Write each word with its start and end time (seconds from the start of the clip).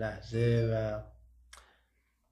لحظه 0.00 0.70
و 0.72 1.02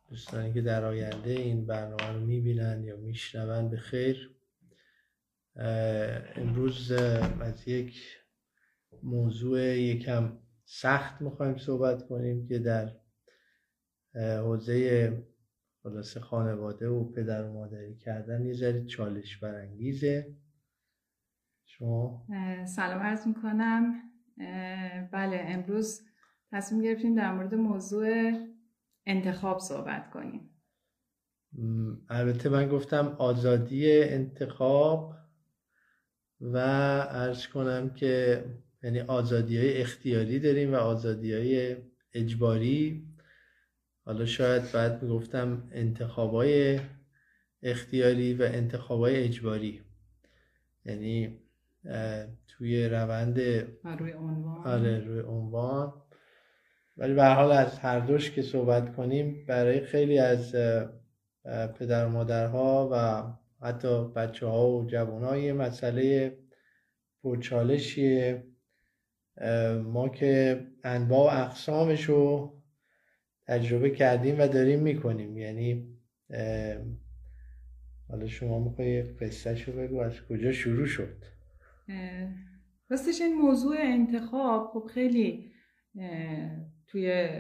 دوستانی 0.09 0.53
که 0.53 0.63
در 0.63 0.85
آینده 0.85 1.31
این 1.31 1.67
برنامه 1.67 2.13
رو 2.13 2.21
می‌بینن 2.21 2.85
یا 2.85 2.97
میشنون 2.97 3.71
به 3.71 3.77
خیر. 3.77 4.37
امروز 6.37 6.93
از 7.41 7.69
یک 7.69 8.03
موضوع 9.03 9.61
یکم 9.61 10.39
سخت 10.65 11.23
می‌خوایم 11.23 11.57
صحبت 11.57 12.09
کنیم 12.09 12.47
که 12.47 12.59
در 12.59 12.93
حوزه 14.15 15.13
خلاصه 15.83 16.21
خانواده 16.21 16.89
و 16.89 17.13
پدر 17.13 17.45
و 17.45 17.53
مادری 17.53 17.97
کردن 17.97 18.47
یه 18.47 18.55
ذره 18.55 18.85
چالش 18.85 19.37
برانگیزه. 19.37 20.37
شما؟ 21.65 22.27
سلام 22.67 23.01
عرض 23.03 23.27
می‌کنم. 23.27 24.03
بله 25.13 25.45
امروز 25.47 26.08
تصمیم 26.53 26.83
گرفتیم 26.83 27.15
در 27.15 27.35
مورد 27.35 27.55
موضوع 27.55 28.33
انتخاب 29.07 29.59
صحبت 29.59 30.11
کنیم. 30.11 30.51
البته 32.09 32.49
من 32.49 32.69
گفتم 32.69 33.17
آزادی 33.19 34.03
انتخاب 34.03 35.15
و 36.41 36.59
عرض 37.01 37.47
کنم 37.47 37.91
که 37.95 38.45
یعنی 38.83 39.01
آزادی 39.01 39.59
های 39.59 39.81
اختیاری 39.81 40.39
داریم 40.39 40.73
و 40.73 40.77
آزادی 40.77 41.35
های 41.35 41.77
اجباری. 42.13 43.09
حالا 44.05 44.27
شاید 44.27 44.73
بعد 44.73 45.03
می‌گفتم 45.03 45.69
انتخابای 45.73 46.81
اختیاری 47.63 48.35
و 48.35 48.43
انتخابای 48.43 49.17
اجباری. 49.25 49.81
یعنی 50.85 51.39
توی 52.49 52.89
روند 52.89 53.39
روی 53.99 54.13
عنوان. 54.13 54.67
آره 54.67 55.01
روی 55.01 55.21
عنوان. 55.21 55.93
ولی 56.99 57.15
به 57.15 57.25
حال 57.25 57.53
از 57.53 57.79
هر 57.79 58.01
دوش 58.01 58.31
که 58.31 58.43
صحبت 58.43 58.97
کنیم 58.97 59.45
برای 59.49 59.81
خیلی 59.81 60.19
از 60.19 60.53
پدر 61.79 62.07
و 62.07 62.09
مادرها 62.09 62.89
و 62.93 63.23
حتی 63.67 64.09
بچه 64.09 64.47
ها 64.47 64.71
و 64.71 64.87
جوان 64.87 65.25
ها 65.25 65.55
مسئله 65.55 66.39
پرچالشیه 67.23 68.45
ما 69.85 70.09
که 70.09 70.67
انواع 70.85 71.35
و 71.35 71.43
اقسامش 71.43 72.05
رو 72.05 72.55
تجربه 73.47 73.91
کردیم 73.91 74.41
و 74.41 74.47
داریم 74.47 74.81
می‌کنیم. 74.81 75.37
یعنی 75.37 75.99
حالا 78.09 78.27
شما 78.27 78.59
میخوایی 78.59 79.03
قصه 79.03 79.65
رو 79.65 79.73
بگو 79.73 80.01
از 80.01 80.21
کجا 80.29 80.53
شروع 80.53 80.87
شد؟ 80.87 81.25
راستش 82.91 83.21
این 83.21 83.35
موضوع 83.35 83.77
انتخاب 83.79 84.71
خب 84.73 84.87
خیلی 84.95 85.53
توی 86.89 87.31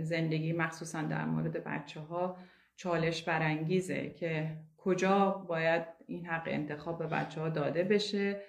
زندگی 0.00 0.52
مخصوصا 0.52 1.02
در 1.02 1.24
مورد 1.24 1.64
بچه 1.64 2.00
ها 2.00 2.36
چالش 2.76 3.22
برانگیزه 3.22 4.10
که 4.10 4.56
کجا 4.76 5.30
باید 5.48 5.82
این 6.06 6.26
حق 6.26 6.42
انتخاب 6.46 6.98
به 6.98 7.06
بچه 7.06 7.40
ها 7.40 7.48
داده 7.48 7.84
بشه 7.84 8.40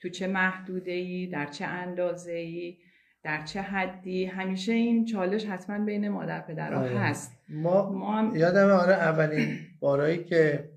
تو 0.00 0.08
چه 0.08 0.26
محدوده 0.26 0.92
ای 0.92 1.26
در 1.26 1.46
چه 1.46 1.64
اندازه 1.64 2.32
ای 2.32 2.78
در 3.22 3.44
چه 3.44 3.60
حدی 3.60 4.24
همیشه 4.24 4.72
این 4.72 5.04
چالش 5.04 5.44
حتما 5.44 5.84
بین 5.84 6.08
مادر 6.08 6.40
پدرها 6.40 6.80
آره. 6.80 6.98
هست 6.98 7.32
ما, 7.48 7.90
ما 7.90 8.12
هم... 8.12 8.36
یادم 8.36 8.68
آره 8.68 8.92
اولین 8.92 9.58
بارایی 9.80 10.24
که 10.24 10.70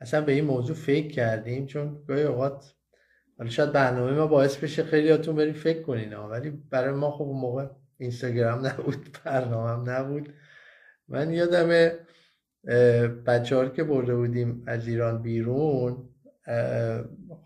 اصلا 0.00 0.20
به 0.20 0.32
این 0.32 0.44
موضوع 0.44 0.76
فکر 0.76 1.08
کردیم 1.08 1.66
چون 1.66 2.04
گاهی 2.08 2.22
اوقات 2.22 2.74
حالا 3.38 3.50
شاید 3.50 3.72
برنامه 3.72 4.12
ما 4.12 4.26
باعث 4.26 4.56
بشه 4.56 4.82
خیلیاتون 4.82 5.36
بریم 5.36 5.52
فکر 5.52 5.82
کنین 5.82 6.14
ولی 6.14 6.50
برای 6.50 6.94
ما 6.94 7.10
خب 7.10 7.24
موقع 7.24 7.66
اینستاگرام 8.00 8.64
نبود 8.66 9.18
برنامه 9.24 9.90
نبود. 9.90 10.32
من 11.08 11.30
یادم 11.32 11.90
بچه 13.26 13.70
که 13.76 13.84
برده 13.84 14.14
بودیم 14.14 14.62
از 14.66 14.88
ایران 14.88 15.22
بیرون 15.22 16.08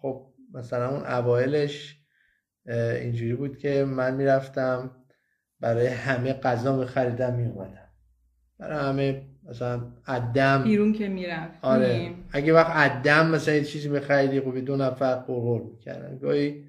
خب 0.03 0.27
مثلا 0.55 0.89
اون 0.89 1.07
اوایلش 1.07 1.99
اینجوری 3.01 3.35
بود 3.35 3.59
که 3.59 3.85
من 3.85 4.15
می‌رفتم 4.15 4.91
برای 5.61 5.87
همه 5.87 6.33
غذا 6.33 6.77
میخریدم 6.77 7.35
میومدم 7.35 7.89
برای 8.59 8.79
همه 8.79 9.27
مثلا 9.49 9.93
عدم. 10.07 10.63
بیرون 10.65 10.93
که 10.93 11.09
می‌رفت. 11.09 11.59
آره. 11.63 12.11
اگه 12.33 12.53
وقت 12.53 12.71
عدم 12.71 13.31
مثلا 13.31 13.55
یه 13.55 13.65
چیزی 13.65 13.89
میخریدی 13.89 14.41
خب 14.41 14.59
دو 14.59 14.77
نفر 14.77 15.15
قرقر 15.15 15.63
می‌کردن. 15.63 16.19
گاهی 16.19 16.65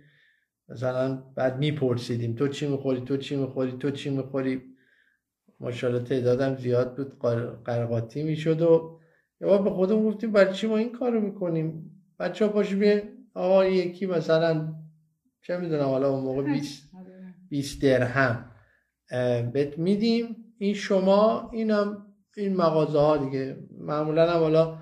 مثلا 0.70 1.24
بعد 1.36 1.58
میپرسیدیم 1.58 2.36
تو 2.36 2.48
چی 2.48 2.68
می‌خوری 2.68 3.02
تو 3.02 3.18
چی 3.18 3.36
می‌خوری 3.36 3.72
تو 3.72 3.92
چی 3.92 4.09
می‌خوری؟ 4.09 4.62
ماشاءالله 5.59 6.03
تعدادم 6.03 6.56
زیاد 6.56 6.96
بود 6.96 7.20
قرقاتی 7.66 8.24
می‌شد 8.24 8.62
و 8.62 9.00
یا 9.42 9.58
به 9.58 9.70
خودم 9.70 10.04
گفتیم 10.04 10.31
برای 10.31 10.54
چی 10.54 10.68
ما 10.68 10.78
این 10.78 10.92
کارو 10.92 11.22
می‌کنیم؟ 11.22 11.92
بچه 12.20 12.46
ها 12.46 12.52
پاشو 12.52 12.78
بیه 12.78 13.04
آقا 13.34 13.66
یکی 13.66 14.06
مثلا 14.06 14.75
چه 15.42 15.58
می‌دونم 15.58 15.84
حالا 15.84 16.09
اون 16.09 16.24
موقع 16.24 16.44
20 16.44 16.90
20 17.50 17.81
درهم. 17.81 18.52
بهت 19.54 19.78
میدیم 19.78 20.36
این 20.58 20.74
شما 20.74 21.50
اینم 21.54 22.06
این 22.38 22.56
مغازه 22.56 23.00
ها 23.00 23.18
دیگه. 23.18 23.58
معمولا 23.80 24.31
هم 24.31 24.40
حالا 24.40 24.78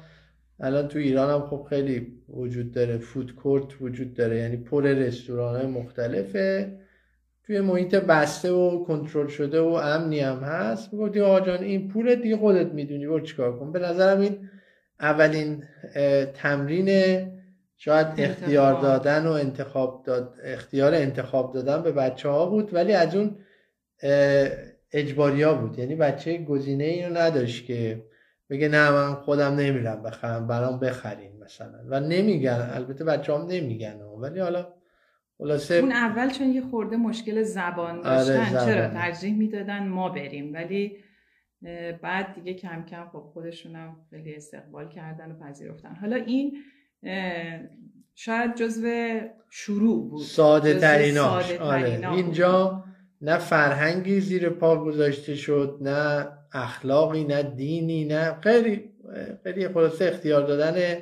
الان 0.64 0.88
تو 0.88 1.00
ایران 1.00 1.30
هم 1.30 1.48
خب 1.48 1.66
خیلی 1.70 2.08
وجود 2.30 2.72
داره. 2.72 2.98
فود 2.98 3.36
کورت 3.36 3.82
وجود 3.82 4.14
داره. 4.14 4.38
یعنی 4.38 4.58
پر 4.58 4.84
رستوران 4.84 5.56
های 5.56 5.66
مختلفه. 5.66 6.78
توی 7.46 7.62
محیط 7.62 7.96
بسته 7.96 8.52
و 8.52 8.84
کنترل 8.84 9.28
شده 9.28 9.62
و 9.62 9.68
امنی 9.68 10.20
هم 10.20 10.40
هست. 10.40 10.94
می‌گفتی 10.94 11.20
آقا 11.20 11.40
جان 11.40 11.64
این 11.64 11.88
پول 11.88 12.16
دیگه 12.16 12.38
خودت 12.38 12.74
می‌دونی. 12.74 13.08
برو 13.08 13.20
چیکار 13.20 13.60
کن. 13.60 13.72
به 13.72 13.80
نظرم 13.80 14.22
این 14.22 14.50
اولین 15.00 15.64
تمرین 16.34 16.90
شاید 17.78 18.08
اختیار 18.18 18.82
دادن 18.82 19.28
و 19.28 19.32
انتخاب 19.32 20.04
داد 20.06 20.34
اختیار 20.44 20.94
انتخاب 20.94 21.54
دادن 21.54 21.84
به 21.84 21.92
بچه 21.92 22.30
ها 22.30 22.46
بود. 22.46 22.74
ولی 22.74 22.94
از 22.94 23.16
اون 23.16 23.36
اجباری 24.92 25.44
ها 25.44 25.54
بود. 25.54 25.80
یعنی 25.80 25.96
بچه 25.96 26.38
گزینه 26.38 26.84
اینو 26.84 27.18
نداشت 27.18 27.66
که 27.66 28.04
بگه 28.54 28.68
نه 28.68 28.92
من 28.92 29.16
خودم 29.16 29.56
نمیرم 29.56 30.04
بخرم 30.04 30.48
برام 30.48 30.80
بخرین 30.80 31.32
مثلا. 31.44 31.80
و 31.88 32.00
نمیگن 32.00 32.70
البته 32.74 33.04
بچه 33.04 33.34
هم 33.34 33.42
نمیگن 33.42 34.02
ولی 34.02 34.40
حالا 34.40 34.74
خلاصه 35.38 35.76
اون 35.76 35.92
اول 35.92 36.30
چون 36.30 36.48
یه 36.48 36.62
خورده 36.62 36.98
مشکل 36.98 37.44
زبان 37.44 37.98
آره، 37.98 38.26
داشتن 38.26 38.58
آره 38.58 38.66
چرا 38.66 38.88
ترجیح 38.88 39.38
می‌دادن 39.38 39.88
ما 39.88 40.10
بریم 40.10 40.54
ولی 40.54 40.98
بعد 42.02 42.34
دیگه 42.36 42.54
کم 42.54 42.86
کم 42.86 43.10
خب 43.14 43.20
خودشونم 43.34 43.96
خیلی 44.10 44.36
استقبال 44.36 44.90
کردن 44.90 45.32
و 45.32 45.40
پذیرفتن. 45.40 45.96
حالا 45.96 46.16
این 46.16 46.58
شاید 48.16 48.56
جزو 48.56 49.20
شروع 49.50 50.10
بود. 50.10 50.22
ساده 50.22 50.80
تریناش 50.80 51.52
آره. 51.52 52.12
اینجا 52.12 52.84
نه 53.22 53.38
فرهنگی 53.38 54.20
زیر 54.20 54.50
پا 54.50 54.84
گذاشته 54.84 55.36
شد 55.36 55.78
نه 55.82 56.28
اخلاقی 56.54 57.24
نه 57.24 57.44
دینی 57.44 58.06
نه 58.06 58.38
خیلی 58.42 58.90
خیلی 59.44 59.68
خلاصه 59.68 60.06
اختیار 60.06 60.48
دادن 60.48 60.98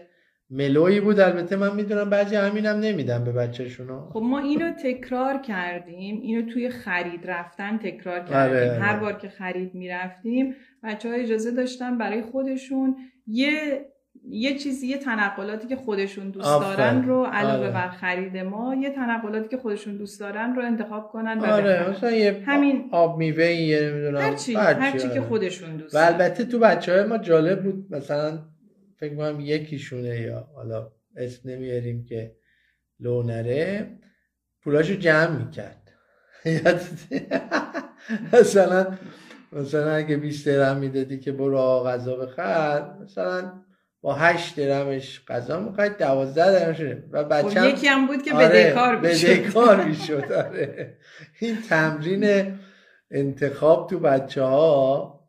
ملوی 0.50 1.00
بود. 1.00 1.20
البته 1.20 1.56
من 1.56 1.76
می‌دونم 1.76 2.10
بعضی 2.10 2.36
همینم 2.36 2.80
نمیدم 2.80 3.24
به 3.24 3.32
بچهشونو. 3.32 4.10
خب 4.10 4.20
ما 4.20 4.40
اینو 4.40 4.72
تکرار 4.72 5.42
کردیم 5.42 6.22
اینو 6.22 6.52
توی 6.52 6.70
خرید 6.70 7.22
رفتن 7.26 7.78
تکرار 7.78 8.20
آره، 8.20 8.30
کردیم. 8.30 8.84
هر 8.84 8.90
آره. 8.90 9.00
بار 9.00 9.14
که 9.14 9.30
خرید 9.30 9.76
می‌رفتیم 9.76 10.56
بچه 10.84 11.10
ها 11.10 11.16
اجازه 11.16 11.52
داشتن 11.52 11.98
برای 11.98 12.22
خودشون 12.22 12.96
یه 13.28 13.86
یه 14.30 14.58
چیزی 14.58 14.88
یه 14.88 14.98
تنقلاتی 14.98 15.68
که 15.68 15.76
خودشون 15.76 16.30
دوست 16.30 16.48
دارن 16.48 17.08
رو 17.08 17.24
علاوه 17.24 17.58
آره. 17.58 17.72
بر 17.72 17.90
خرید 17.90 18.38
ما 18.38 18.76
یه 18.76 18.90
تنقلاتی 18.90 19.50
که 19.50 19.58
خودشون 19.58 19.98
دوست 19.98 20.20
دارن 20.20 20.56
رو 20.56 20.66
انتخاب 20.66 21.12
کنن 21.12 21.40
و 21.40 21.46
آره 21.46 21.90
مثلا 21.90 22.12
یه 22.12 22.44
همین 22.46 22.90
آب 22.92 23.18
میوه 23.18 23.46
یه 23.46 23.82
نمی‌دونم 23.82 24.22
هرچی 24.22 24.54
هرچی 24.54 25.08
که 25.08 25.10
آره. 25.10 25.22
خودشون 25.22 25.78
دوست 25.78 25.96
و 25.96 25.98
البته 25.98 26.46
تو 26.46 26.60
بچه 26.60 26.94
های 26.94 27.04
ما 27.04 27.18
جالب 27.18 27.64
بود 27.64 27.96
مثلا 27.96 28.40
فکر 28.98 29.16
کنم 29.16 29.40
یکیشونه 29.40 30.20
یا 30.20 30.48
حالا 30.56 30.92
اسم 31.18 31.50
نمیاریم 31.50 32.06
که 32.06 32.36
لونره 33.00 33.90
پولاشو 34.64 34.94
جمع 34.94 35.38
می‌کرد 35.38 35.78
مثلا 38.34 38.98
مثلا 39.52 39.92
اگه 39.92 40.18
20 40.18 40.48
درهم 40.48 40.78
می‌دادی 40.78 41.20
که 41.20 41.32
برو 41.32 41.84
غذا 41.86 42.16
بخر 42.16 42.94
مثلا 43.04 43.54
با 44.02 44.14
هشت 44.14 44.60
درمش 44.60 45.22
غذا 45.28 45.60
می‌خواید 45.60 45.98
دوازده 45.98 46.60
درم 46.60 46.74
شده 46.74 47.04
و 47.12 47.24
بچه 47.24 47.60
هم... 47.60 47.70
یکی 47.70 47.88
هم 47.88 48.08
بود 48.08 48.24
که 48.24 48.34
آره 48.34 48.48
بدهکار 48.48 49.00
می‌شد. 49.00 49.28
بدهکار 49.28 49.84
می‌شد 49.86 50.32
آره. 50.32 50.98
این 51.40 51.58
تمرین 51.70 52.54
انتخاب 53.12 53.90
تو 53.90 54.00
بچه 54.00 54.42
ها 54.42 55.22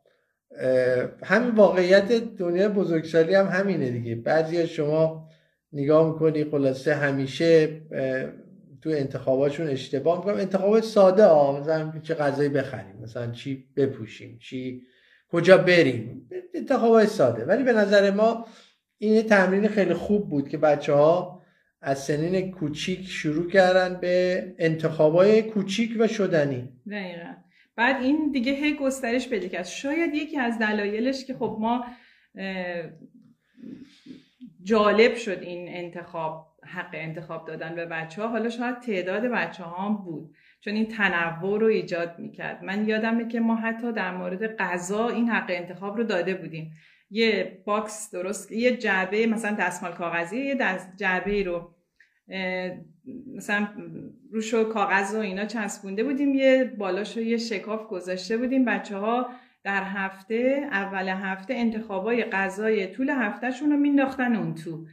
همین 1.23 1.55
واقعیت 1.55 2.11
دنیا 2.13 2.69
بزرگسالی 2.69 3.35
هم 3.35 3.47
همینه 3.47 3.89
دیگه. 3.89 4.15
بعضی 4.15 4.67
شما 4.67 5.29
نگاه 5.73 6.13
می‌کنی 6.13 6.43
خلاصه 6.43 6.95
همیشه 6.95 7.81
تو 8.81 8.89
انتخاباشون 8.89 9.67
اشتباه 9.67 10.17
می‌کنم. 10.17 10.35
انتخاب 10.37 10.79
ساده 10.79 11.25
ها 11.25 11.59
مثلا 11.59 11.93
چه 12.03 12.13
غذایی 12.13 12.49
بخریم 12.49 12.95
مثلا 13.03 13.31
چی 13.31 13.65
بپوشیم 13.77 14.37
چی 14.41 14.81
کجا 15.33 15.57
بریم؟ 15.57 16.29
انتخاب 16.53 17.05
ساده. 17.05 17.45
ولی 17.45 17.63
به 17.63 17.73
نظر 17.73 18.11
ما 18.11 18.45
این 18.97 19.21
تمرین 19.21 19.67
خیلی 19.67 19.93
خوب 19.93 20.29
بود 20.29 20.49
که 20.49 20.57
بچه 20.57 20.93
ها 20.93 21.41
از 21.81 22.03
سنین 22.03 22.51
کوچیک 22.51 23.07
شروع 23.07 23.49
کردن 23.49 23.99
به 24.01 24.55
انتخابای 24.59 25.41
کوچیک 25.41 25.95
و 25.99 26.07
شدنی. 26.07 26.69
دقیقا. 26.91 27.33
بعد 27.75 28.01
این 28.01 28.31
دیگه 28.31 28.51
هی 28.51 28.73
گسترش 28.73 29.29
پیدا 29.29 29.47
کرد. 29.47 29.65
شاید 29.65 30.15
یکی 30.15 30.39
از 30.39 30.59
دلایلش 30.59 31.25
که 31.25 31.33
خب 31.33 31.57
ما 31.59 31.85
جالب 34.63 35.15
شد 35.15 35.39
این 35.41 35.67
انتخاب 35.69 36.47
حق 36.63 36.89
انتخاب 36.93 37.47
دادن 37.47 37.75
به 37.75 37.85
بچه 37.85 38.21
ها 38.21 38.27
حالا 38.27 38.49
شاید 38.49 38.79
تعداد 38.79 39.23
بچه 39.23 39.63
ها 39.63 39.87
هم 39.87 39.97
بود. 39.97 40.35
چون 40.65 40.73
این 40.73 40.85
تنوع 40.85 41.59
رو 41.59 41.67
ایجاد 41.67 42.19
می‌کرد. 42.19 42.63
من 42.63 42.87
یادمه 42.87 43.27
که 43.27 43.39
ما 43.39 43.55
حتی 43.55 43.91
در 43.91 44.17
مورد 44.17 44.55
غذا 44.55 45.09
این 45.09 45.29
حق 45.29 45.45
انتخاب 45.49 45.97
رو 45.97 46.03
داده 46.03 46.33
بودیم. 46.33 46.71
یه 47.09 47.61
box 47.65 48.11
درست 48.11 48.51
یه 48.51 48.77
جعبه 48.77 49.27
مثلا 49.27 49.55
دستمال 49.59 49.91
کاغذی 49.91 50.45
یه 50.45 50.55
دست 50.55 50.97
جعبه 50.97 51.43
رو 51.43 51.75
مثلا 53.35 53.67
روشو 54.31 54.63
کاغذ 54.63 55.15
و 55.15 55.19
اینا 55.19 55.45
چسبونده 55.45 56.03
بودیم 56.03 56.35
یه 56.35 56.73
بالاشو 56.77 57.21
یه 57.21 57.37
شکاف 57.37 57.87
گذاشته 57.87 58.37
بودیم. 58.37 58.65
بچه 58.65 58.97
ها 58.97 59.29
در 59.63 59.83
هفته 59.83 60.67
اول 60.71 61.09
هفته 61.09 61.53
انتخابای 61.53 62.23
غذای 62.23 62.87
طول 62.87 63.09
هفتهشون 63.09 63.71
رو 63.71 63.77
مینداختن 63.77 64.35
اون 64.35 64.55
تو. 64.55 64.85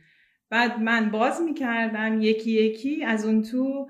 بعد 0.51 0.81
من 0.81 1.11
باز 1.11 1.41
می‌کردم 1.41 2.21
یکی 2.21 2.51
یکی 2.51 3.05
از 3.05 3.27
اون 3.27 3.43
تو 3.43 3.89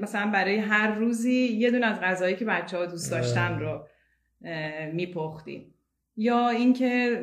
مثلا 0.00 0.30
برای 0.30 0.56
هر 0.56 0.94
روزی 0.94 1.32
یه 1.32 1.70
دون 1.70 1.82
از 1.82 2.00
غذایی 2.00 2.36
که 2.36 2.44
بچه 2.44 2.78
ها 2.78 2.86
دوست 2.86 3.10
داشتن 3.10 3.58
رو 3.58 3.86
میپختیم. 4.92 5.74
یا 6.16 6.48
اینکه 6.48 7.20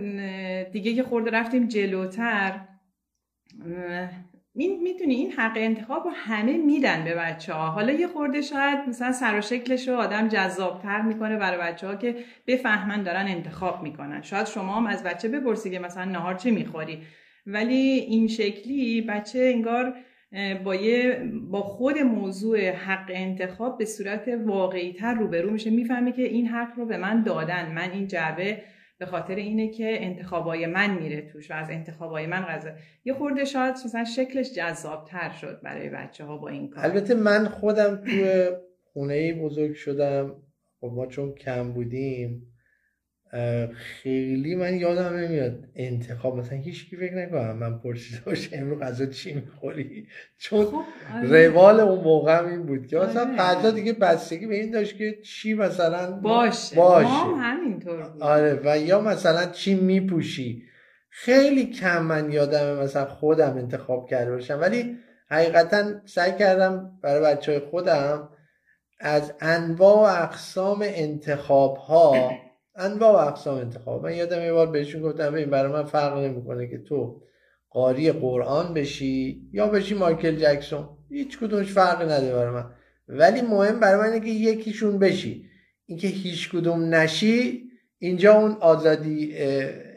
دیگه 0.72 0.94
که 0.94 1.04
خورده 1.04 1.31
رفتیم 1.31 1.68
جلوتر 1.68 2.60
می‌تونی 4.56 5.16
این 5.16 5.31
حق 5.31 5.54
انتخاب 5.56 6.04
رو 6.04 6.12
همه 6.16 6.57
میدن 6.57 7.04
به 7.04 7.16
بچه 7.16 7.54
ها 7.54 7.69
حالا 7.72 7.94
یه 7.94 8.07
خورده 8.07 8.42
شاید 8.42 8.80
مثلا 8.89 9.12
سر 9.12 9.38
و 9.38 9.42
شکلش 9.42 9.88
رو 9.88 9.95
آدم 9.95 10.28
جذابتر 10.28 11.01
می‌کنه 11.01 11.38
برای 11.38 11.60
بچه 11.60 11.88
ها 11.88 11.95
که 11.95 12.16
بفهمن 12.48 13.04
دارن 13.04 13.28
انتخاب 13.28 13.83
می‌کنن. 13.83 14.22
شاید 14.22 14.48
شما 14.48 14.75
هم 14.75 14.88
از 14.88 15.04
بچه 15.04 15.28
بپرسی 15.28 15.72
که 15.72 15.80
مثلا 15.80 16.06
نهار 16.06 16.36
چه 16.36 16.51
می‌خوری؟ 16.51 17.01
ولی 17.45 17.75
این 18.10 18.28
شکلی 18.28 19.01
بچه 19.01 19.51
انگار 19.56 19.95
با, 20.63 20.75
با 21.50 21.62
خود 21.62 21.98
موضوع 21.98 22.69
حق 22.69 23.06
انتخاب 23.10 23.78
به 23.78 23.86
صورت 23.86 24.28
واقعی 24.45 24.94
تر 24.94 25.13
روبرو 25.13 25.51
میشه. 25.51 25.69
می‌فهمه 25.69 26.12
که 26.12 26.22
این 26.22 26.48
حق 26.48 26.78
رو 26.78 26.86
به 26.86 26.98
من 26.98 27.24
دادن. 27.24 27.72
من 27.72 27.92
این 27.92 28.07
جعبه 28.07 28.62
به 29.00 29.06
خاطر 29.06 29.36
اینه 29.36 29.68
که 29.68 30.06
انتخابای 30.06 30.66
من 30.66 31.00
میره 31.00 31.22
توش 31.22 31.51
و 31.51 31.54
از 31.54 31.69
انتخابای 31.69 32.28
من 32.28 32.42
غذا. 32.42 32.69
یه 33.06 33.13
خورده 33.13 33.45
شاید 33.45 33.75
مثلا 33.86 34.04
شکلش 34.04 34.54
جذابتر 34.54 35.30
شد 35.30 35.62
برای 35.63 35.89
بچه 35.89 36.25
ها 36.25 36.38
با 36.38 36.50
این 36.50 36.69
کار. 36.69 36.86
البته 36.86 37.16
من 37.16 37.45
خودم 37.45 37.95
تو 37.95 38.25
خونه 38.94 39.33
بزرگ 39.33 39.74
شدم. 39.74 40.36
خب 40.81 40.92
ما 40.95 41.07
چون 41.07 41.33
کم 41.33 41.74
بودیم 41.74 42.50
خیلی 43.74 44.56
من 44.56 44.75
یادم 44.75 45.18
نمیاد 45.18 45.63
انتخاب 45.75 46.38
مثلا 46.38 46.57
هیچ 46.57 46.89
کی 46.89 46.95
فکر 46.95 47.16
نکنم 47.16 47.57
من 47.57 47.80
پرسیده 47.80 48.22
باشه 48.25 48.57
امروز 48.57 48.80
غذا 48.80 49.06
چی 49.06 49.33
می‌خوری 49.33 50.07
چون 50.38 50.66
خب 50.66 50.83
آره. 51.16 51.48
روال 51.48 51.80
اون 51.80 52.04
موقع 52.04 52.45
این 52.45 52.66
بود 52.66 52.88
که 52.88 52.98
مثلا 52.98 53.22
آره. 53.22 53.38
غذا 53.38 53.72
دیگه 53.72 53.94
بستگی 53.94 54.48
به 54.48 54.56
این 54.56 54.72
داشت 54.72 54.98
که 54.98 55.18
چی 55.24 55.54
مثلا 55.54 56.12
باشه 56.12 56.75
باشه 56.75 57.07
ما 57.07 57.38
همینطور 57.38 58.10
بود. 58.10 58.24
آره 58.24 58.62
و 58.66 58.80
یا 58.80 59.01
مثلا 59.01 59.45
چی 59.45 59.75
میپوشی 59.75 60.63
خیلی 61.10 61.66
کم 61.66 62.04
من 62.04 62.31
یادم 62.31 62.80
مثلا 62.83 63.06
خودم 63.06 63.57
انتخاب 63.57 64.10
کرده 64.10 64.31
باشم 64.31 64.62
ولی 64.62 64.98
حقیقتا 65.30 65.83
سعی 66.06 66.31
کردم 66.39 67.00
برای 67.01 67.36
بچه 67.36 67.51
های 67.51 67.62
خودم 67.62 68.30
از 69.00 69.33
انواع 69.42 69.95
و 69.95 70.24
اقسام 70.24 70.80
انتخاب 70.81 71.78
ها 71.78 72.31
انواع 72.75 73.12
و 73.12 73.27
اقسام 73.27 73.57
انتخاب. 73.57 74.03
من 74.03 74.15
یادم 74.15 74.41
یه 74.41 74.53
بار 74.53 74.68
بهشون 74.68 75.01
گفتم 75.01 75.33
این 75.33 75.50
برای 75.50 75.71
من 75.71 75.83
فرق 75.83 76.18
نمی‌کنه 76.18 76.68
که 76.68 76.77
تو 76.77 77.21
قاری 77.69 78.12
قرآن 78.12 78.73
بشی 78.73 79.41
یا 79.53 79.68
بشی 79.68 79.95
مایکل 79.95 80.35
جکسون. 80.35 80.89
هیچ 81.09 81.39
کدومش 81.39 81.71
فرقی 81.71 82.06
نداره 82.06 82.35
برای 82.35 82.53
من. 82.53 82.65
ولی 83.07 83.41
مهم 83.41 83.79
برای 83.79 84.00
من 84.00 84.13
اینه 84.13 84.25
که 84.25 84.31
یکیشون 84.31 85.00
بشی. 85.00 85.45
اینکه 85.85 86.07
هیچ 86.07 86.51
کدوم 86.51 86.95
نشی 86.95 87.63
اینجا 87.97 88.33
اون 88.33 88.51
آزادی 88.51 89.33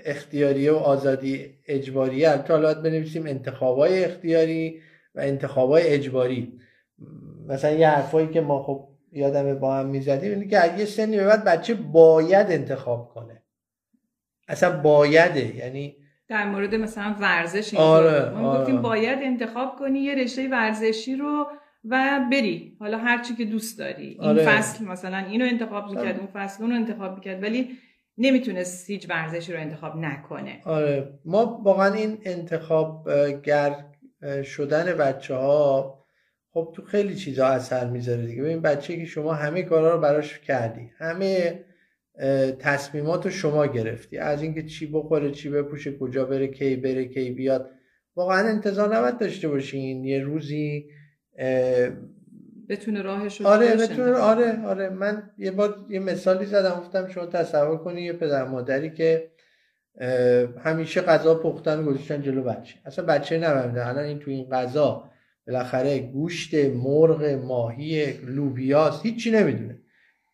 اختیاریه 0.04 0.72
و 0.72 0.76
آزادی 0.76 1.54
اجباریه 1.68 2.30
البته 2.30 2.52
حالا 2.52 2.74
بنویسیم 2.74 3.26
انتخابای 3.26 4.04
اختیاری 4.04 4.80
و 5.14 5.20
انتخابای 5.20 5.82
اجباری. 5.82 6.58
مثلا 7.48 7.70
یه 7.70 7.88
حرفایی 7.88 8.28
که 8.28 8.40
ما 8.40 8.62
خب 8.62 8.88
یادم 9.14 9.58
با 9.58 9.74
هم 9.74 9.86
می‌زدیم 9.86 10.32
اینه 10.32 10.46
که 10.46 10.64
اگه 10.64 10.84
سنی 10.84 11.16
به 11.16 11.26
بعد 11.26 11.44
بچه 11.44 11.74
باید 11.74 12.46
انتخاب 12.50 13.08
کنه 13.08 13.42
اصلا 14.48 14.80
بایده 14.80 15.56
یعنی 15.56 15.96
در 16.28 16.48
مورد 16.48 16.74
مثلا 16.74 17.16
ورزش 17.20 17.74
آره, 17.74 18.30
ما 18.30 18.50
آره. 18.50 18.60
گفتیم 18.60 18.82
باید 18.82 19.18
انتخاب 19.22 19.76
کنی 19.78 19.98
یه 19.98 20.14
رشته 20.14 20.48
ورزشی 20.48 21.16
رو 21.16 21.46
و 21.84 22.20
بری 22.32 22.76
حالا 22.80 22.98
هر 22.98 23.22
چی 23.22 23.34
که 23.34 23.44
دوست 23.44 23.78
داری 23.78 24.06
این 24.06 24.20
آره. 24.20 24.44
فصل 24.44 24.84
مثلا 24.84 25.16
اینو 25.16 25.44
انتخاب 25.44 25.86
می‌کرد 25.86 26.06
آره. 26.06 26.18
اون 26.18 26.28
فصل 26.32 26.62
اونو 26.62 26.74
انتخاب 26.74 27.14
می‌کرد 27.14 27.42
ولی 27.42 27.78
نمی‌تونست 28.18 28.90
هیچ 28.90 29.10
ورزشی 29.10 29.52
رو 29.52 29.60
انتخاب 29.60 29.96
نکنه 29.96 30.60
آره 30.64 31.18
ما 31.24 31.60
واقعا 31.64 31.94
این 31.94 32.18
انتخاب 32.24 33.08
گر 33.42 33.84
شدن 34.44 34.84
بچه 34.84 35.34
ها 35.34 36.03
خب 36.54 36.72
تو 36.76 36.82
خیلی 36.84 37.14
چیزا 37.14 37.46
اثر 37.46 37.90
می‌ذاره 37.90 38.26
دیگه. 38.26 38.42
ببین 38.42 38.62
بچه 38.62 38.96
که 38.96 39.04
شما 39.04 39.34
همه 39.34 39.62
کارا 39.62 39.94
رو 39.94 40.00
براش 40.00 40.38
کردی 40.38 40.90
همه 40.98 41.64
تصمیمات 42.58 43.24
رو 43.24 43.30
شما 43.30 43.66
گرفتی. 43.66 44.18
از 44.18 44.42
اینکه 44.42 44.62
چی 44.62 44.86
بخوره 44.86 45.30
چی 45.30 45.50
بپوشه 45.50 45.98
کجا 45.98 46.24
بره 46.24 46.48
کی 46.48 46.76
بره 46.76 47.04
کی 47.04 47.30
بیاد. 47.30 47.70
واقعا 48.16 48.48
انتظار 48.48 48.96
نباید 48.96 49.18
داشته 49.18 49.48
باشین 49.48 50.04
یه 50.04 50.24
روزی 50.24 50.86
بتونه 52.68 53.02
راهش 53.02 53.40
رو 53.40 53.46
آره 53.46 53.76
بتونه 53.76 54.12
آره 54.12 54.64
آره. 54.66 54.88
من 54.88 55.30
یه 55.38 55.50
بار 55.50 55.86
یه 55.88 56.00
مثالی 56.00 56.46
زدم 56.46 56.80
گفتم 56.80 57.08
شما 57.08 57.26
تصور 57.26 57.78
کنی 57.78 58.02
یه 58.02 58.12
پدر 58.12 58.44
مادری 58.44 58.90
که 58.90 59.30
همیشه 60.64 61.00
غذا 61.00 61.34
پختن 61.34 61.84
گذاشتن 61.84 62.22
جلو 62.22 62.42
بچه. 62.42 62.74
اصلا 62.84 63.04
بچه 63.04 63.38
نمیده 63.38 63.88
الان 63.88 64.04
این 64.04 64.18
تو 64.18 64.30
این 64.30 64.48
غذا 64.50 65.10
بالاخره 65.46 65.98
گوشت 65.98 66.54
مرغ 66.54 67.24
ماهی 67.24 68.12
لوبیاست 68.12 69.06
هیچی 69.06 69.30
نمی‌دونه. 69.30 69.78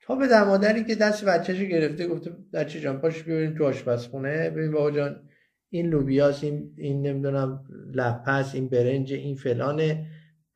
تا 0.06 0.14
به 0.14 0.26
در 0.26 0.82
که 0.82 0.94
دست 0.94 1.24
بچهشو 1.24 1.64
گرفته 1.64 2.08
گفته 2.08 2.30
بچه 2.52 2.80
جان 2.80 3.00
پاش 3.00 3.22
ببینیم 3.22 3.54
تو 3.58 3.64
آشپزخونه. 3.64 4.50
ببین 4.50 4.72
بابا 4.72 4.90
جان 4.90 5.16
این 5.70 5.86
لوبیاس 5.86 6.44
این 6.44 6.74
این 6.76 7.06
نمی‌دونم 7.06 7.64
لپس 7.94 8.54
این 8.54 8.68
برنج 8.68 9.12
این 9.12 9.36
فلانه 9.36 10.06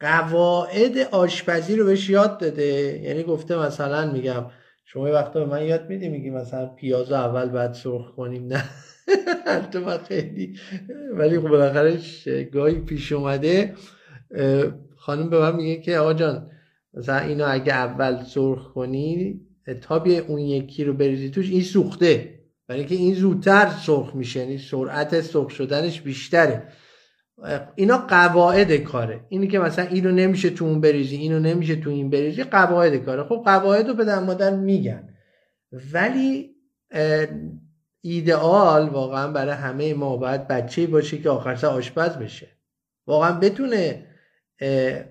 قواعد 0.00 0.98
آشپزی 0.98 1.76
رو 1.76 1.86
بهش 1.86 2.10
یاد 2.10 2.38
داده. 2.38 3.00
یعنی 3.02 3.22
گفته 3.22 3.56
مثلا 3.58 4.12
میگم 4.12 4.46
شما 4.84 5.04
وقتا 5.04 5.44
به 5.44 5.50
من 5.50 5.64
یاد 5.64 5.88
میدی 5.88 6.08
میگی 6.08 6.30
مثلا 6.30 6.66
پیاز 6.66 7.12
اول 7.12 7.48
بعد 7.48 7.72
سرخ 7.72 8.10
کنیم. 8.16 8.46
نه. 8.46 8.64
تو 9.72 9.98
خیلی 9.98 10.58
ولی 11.12 11.38
خب 11.40 11.48
بالاخره 11.48 11.98
گاهی 12.52 12.80
پیش 12.80 13.12
اومده 13.12 13.74
خانم 14.96 15.30
به 15.30 15.38
من 15.38 15.56
میگه 15.56 15.80
که 15.80 15.98
آقا 15.98 16.14
جان 16.14 16.50
مثلا 16.94 17.18
اینو 17.18 17.44
اگه 17.48 17.72
اول 17.72 18.22
سرخ 18.22 18.72
کنی 18.72 19.40
تا 19.82 19.98
بیا 19.98 20.24
اون 20.26 20.38
یکی 20.38 20.84
رو 20.84 20.92
بریزی 20.92 21.30
توش 21.30 21.50
این 21.50 21.62
سوخته. 21.62 22.40
برای 22.68 22.84
که 22.84 22.94
این 22.94 23.14
زودتر 23.14 23.68
سرخ 23.86 24.14
میشه 24.14 24.40
یعنی 24.40 24.58
سرعت 24.58 25.20
سرخ 25.20 25.50
شدنش 25.50 26.00
بیشتره. 26.00 26.68
اینا 27.74 27.98
قواعد 27.98 28.76
کاره. 28.76 29.20
اینی 29.28 29.48
که 29.48 29.58
مثلا 29.58 29.84
اینو 29.84 30.12
نمیشه 30.12 30.50
تو 30.50 30.64
اون 30.64 30.80
بریزی 30.80 31.16
اینو 31.16 31.38
نمیشه 31.38 31.76
تو 31.76 31.90
این 31.90 32.10
بریزی 32.10 32.44
قواعد 32.44 32.96
کاره. 32.96 33.22
خب 33.22 33.42
قواعد 33.44 33.88
رو 33.88 33.94
به 33.94 34.18
مادر 34.18 34.56
میگن. 34.56 35.08
ولی 35.92 36.50
ایدئال 38.00 38.88
واقعا 38.88 39.32
برای 39.32 39.54
همه 39.54 39.94
ما 39.94 40.16
باید 40.16 40.48
بچه 40.48 40.86
باشه 40.86 41.18
که 41.18 41.30
آخر 41.30 41.66
آشپز 41.66 42.10
بشه. 42.10 42.48
واقعا 43.06 43.38
بتونه 43.38 44.06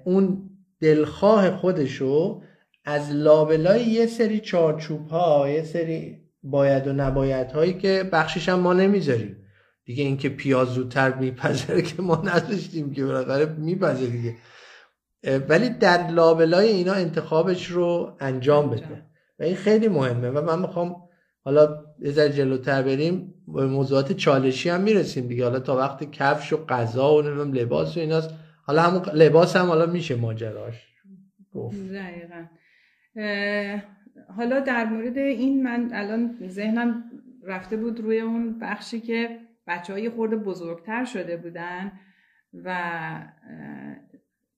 اون 0.04 0.50
دلخواه 0.80 1.52
خودشو 1.52 2.42
از 2.86 3.12
لابلای 3.12 3.84
یه 3.84 4.06
سری 4.06 4.40
چارچوب 4.40 5.08
ها 5.08 5.50
یه 5.50 5.64
سری 5.64 6.18
باید 6.44 6.88
و 6.88 6.94
نباید 6.94 7.52
هایی 7.52 7.74
که 7.74 8.10
بخشش 8.12 8.50
هم 8.50 8.60
ما 8.60 8.74
نمی‌ذاریم. 8.74 9.38
دیگه 9.86 10.04
اینکه 10.04 10.30
پیاز 10.30 10.68
زودتر 10.68 11.14
میپذره 11.14 11.82
که 11.82 12.02
ما 12.02 12.22
نداشتیم 12.26 12.94
که 12.94 13.06
بالاخره 13.06 13.46
میپذه 13.46 14.08
دیگه. 14.08 14.36
ولی 15.50 15.70
در 15.70 16.08
لابلای 16.08 16.68
اینا 16.68 16.94
انتخابش 16.94 17.68
رو 17.68 18.18
انجام. 18.20 18.70
بده. 18.70 19.06
و 19.40 19.44
این 19.44 19.56
خیلی 19.56 19.88
مهمه 19.88 20.30
و 20.30 20.42
من 20.42 20.60
می‌خوام 20.60 20.96
حالا 21.46 21.84
یه 22.00 22.12
ذره 22.12 22.30
جلوتر 22.30 22.82
بریم 22.82 23.34
به 23.48 23.66
موضوعات 23.66 24.12
چالشی 24.12 24.70
هم 24.70 24.82
می‌رسیم 24.82 25.28
دیگه. 25.28 25.44
حالا 25.44 25.60
تا 25.60 25.78
وقت 25.78 26.12
کفش 26.12 26.54
و 26.54 26.66
غذا 26.66 27.14
و 27.14 27.22
نمی‌دونم 27.22 27.54
لباس 27.54 27.98
و 27.98 28.00
ایناست. 28.00 28.30
حالا 28.66 28.82
همون 28.82 29.02
لباس 29.14 29.56
هم 29.56 29.66
حالا 29.66 29.86
میشه 29.86 30.16
ماجراش. 30.16 30.94
گفت. 31.54 31.78
حالا 34.38 34.60
در 34.60 34.86
مورد 34.86 35.18
این 35.18 35.64
من 35.64 35.90
الان 35.94 36.38
ذهنم 36.48 37.04
رفته 37.44 37.78
بود 37.78 38.00
روی 38.00 38.20
اون 38.20 38.60
بخشی 38.60 39.02
که 39.02 39.40
بچه 39.68 39.94
های 39.94 40.10
خورده 40.10 40.36
بزرگتر 40.36 41.06
شده 41.06 41.38
بودن 41.38 41.92
و 42.54 42.80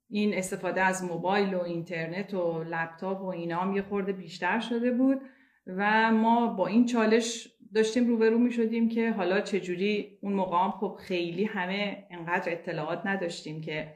این 0.09 0.33
استفاده 0.33 0.81
از 0.81 1.03
موبایل 1.03 1.53
و 1.53 1.61
اینترنت 1.61 2.33
و 2.33 2.63
لپتاپ 2.63 3.21
و 3.21 3.25
اینا 3.25 3.59
هم 3.59 3.75
یه 3.75 3.81
خورده 3.81 4.13
بیشتر 4.13 4.59
شده 4.59 4.91
بود 4.91 5.21
و 5.67 6.11
ما 6.11 6.47
با 6.47 6.67
این 6.67 6.85
چالش 6.85 7.54
داشتیم 7.75 8.07
روبرو 8.07 8.37
می 8.37 8.51
شدیم 8.51 8.89
که 8.89 9.11
حالا 9.11 9.41
چجوری 9.41 10.17
اون 10.21 10.33
موقع 10.33 10.69
خب 10.69 10.97
خیلی 10.99 11.43
همه 11.43 12.07
انقدر 12.11 12.51
اطلاعات 12.51 13.05
نداشتیم 13.05 13.61
که 13.61 13.95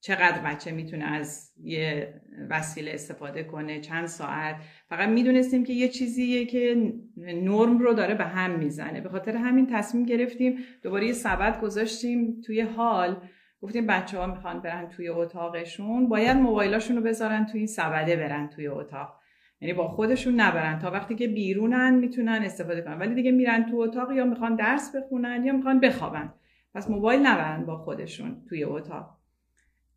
چقدر 0.00 0.38
بچه 0.44 0.72
می‌تونه 0.72 1.04
از 1.04 1.52
یه 1.62 2.14
وسیله 2.50 2.90
استفاده 2.94 3.44
کنه 3.44 3.80
چند 3.80 4.06
ساعت. 4.06 4.56
فقط 4.88 5.08
می‌دونستیم 5.08 5.64
که 5.64 5.72
یه 5.72 5.88
چیزیه 5.88 6.46
که 6.46 6.92
نرم 7.16 7.78
رو 7.78 7.94
داره 7.94 8.14
به 8.14 8.24
هم 8.24 8.58
می‌زنه. 8.58 9.00
به 9.00 9.08
خاطر 9.08 9.36
همین 9.36 9.66
تصمیم 9.66 10.04
گرفتیم 10.04 10.58
دوباره 10.82 11.06
یه 11.06 11.12
سبد 11.12 11.60
گذاشتیم 11.60 12.40
توی 12.40 12.60
حال. 12.60 13.16
گفتیم 13.62 13.86
بچه 13.86 14.18
ها 14.18 14.26
می‌خوان 14.26 14.60
برن 14.60 14.88
توی 14.88 15.08
اتاقشون. 15.08 16.08
باید 16.08 16.36
موبایلاشون 16.36 16.96
رو 16.96 17.02
بذارن 17.02 17.46
توی 17.46 17.58
این 17.58 17.66
سبده 17.66 18.16
برن 18.16 18.48
توی 18.48 18.68
اتاق. 18.68 19.20
یعنی 19.66 19.78
با 19.78 19.88
خودشون 19.88 20.40
نبرن. 20.40 20.78
تا 20.78 20.90
وقتی 20.90 21.14
که 21.14 21.28
بیرونن 21.28 21.94
می‌تونن 21.94 22.42
استفاده 22.44 22.82
کنن. 22.82 22.98
ولی 22.98 23.14
دیگه 23.14 23.30
میرن 23.30 23.66
تو 23.70 23.76
اتاق 23.76 24.12
یا 24.12 24.24
می‌خوان 24.24 24.56
درس 24.56 24.96
بخونن 24.96 25.44
یا 25.44 25.52
می‌خوان 25.52 25.80
بخوابن. 25.80 26.32
پس 26.74 26.90
موبایل 26.90 27.20
نبرن 27.26 27.66
با 27.66 27.78
خودشون 27.78 28.42
توی 28.48 28.64
اتاق. 28.64 29.16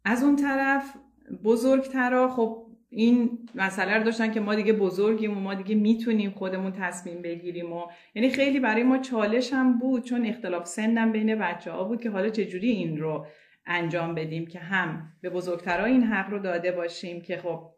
از 0.06 0.24
اون 0.24 0.36
طرف 0.36 0.96
بزرگترا 1.44 2.30
خب 2.30 2.66
این 2.90 3.40
مسئله 3.56 3.98
رو 3.98 4.04
داشتن 4.04 4.32
که 4.32 4.40
ما 4.40 4.56
دیگه 4.56 4.74
بزرگیم 4.74 5.38
و 5.38 5.40
ما 5.40 5.54
دیگه 5.54 5.76
می‌تونیم 5.76 6.32
خودمون 6.32 6.72
تصمیم 6.72 7.22
بگیریم 7.22 7.74
و 7.74 7.86
یعنی 8.16 8.30
خیلی 8.30 8.60
برای 8.60 8.84
ما 8.84 8.98
چالش 8.98 9.54
هم 9.54 9.80
بود 9.80 10.04
چون 10.04 10.26
اختلاف 10.26 10.66
سنم 10.66 11.12
بین 11.12 11.36
بچه 11.36 11.72
ها 11.72 11.84
بود 11.84 12.02
که 12.02 12.10
حالا 12.10 12.30
چجوری 12.30 12.70
این 12.70 12.98
رو 12.98 13.26
انجام 13.66 14.16
بدیم 14.16 14.48
که 14.48 14.60
هم 14.60 15.14
به 15.22 15.30
بزرگترها 15.30 15.86
این 15.86 16.04
حق 16.04 16.30
رو 16.30 16.40
داده 16.40 16.72
باشیم 16.72 17.22
که 17.22 17.38
خب 17.38 17.70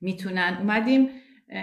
می‌تونن. 0.00 0.56
اومدیم 0.60 1.08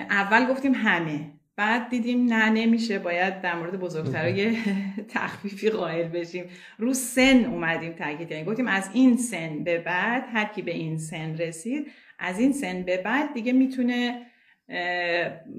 اول 0.10 0.46
گفتیم 0.46 0.74
همه. 0.75 1.20
بعد 1.56 1.89
دیدیم 1.89 2.34
نه 2.34 2.50
نمیشه. 2.50 3.00
باید 3.00 3.41
در 3.41 3.56
مورد 3.56 3.79
بزرگترای 3.79 4.58
تخفیفی 5.15 5.70
قائل 5.70 6.08
بشیم. 6.08 6.46
رو 6.77 6.94
سن 6.94 7.46
اومدیم 7.46 7.94
تاکید. 7.94 8.29
کردیم 8.29 8.46
گفتیم 8.46 8.67
از 8.67 8.89
این 8.94 9.17
سن 9.17 9.63
به 9.63 9.77
بعد 9.77 10.24
هر 10.34 10.46
کی 10.46 10.62
به 10.62 10.72
این 10.72 10.98
سن 10.98 11.38
رسید 11.38 11.88
از 12.20 12.39
این 12.39 12.53
سن 12.53 12.84
به 12.84 12.98
بعد 12.98 13.34
دیگه 13.34 13.53
می‌تونه 13.53 14.22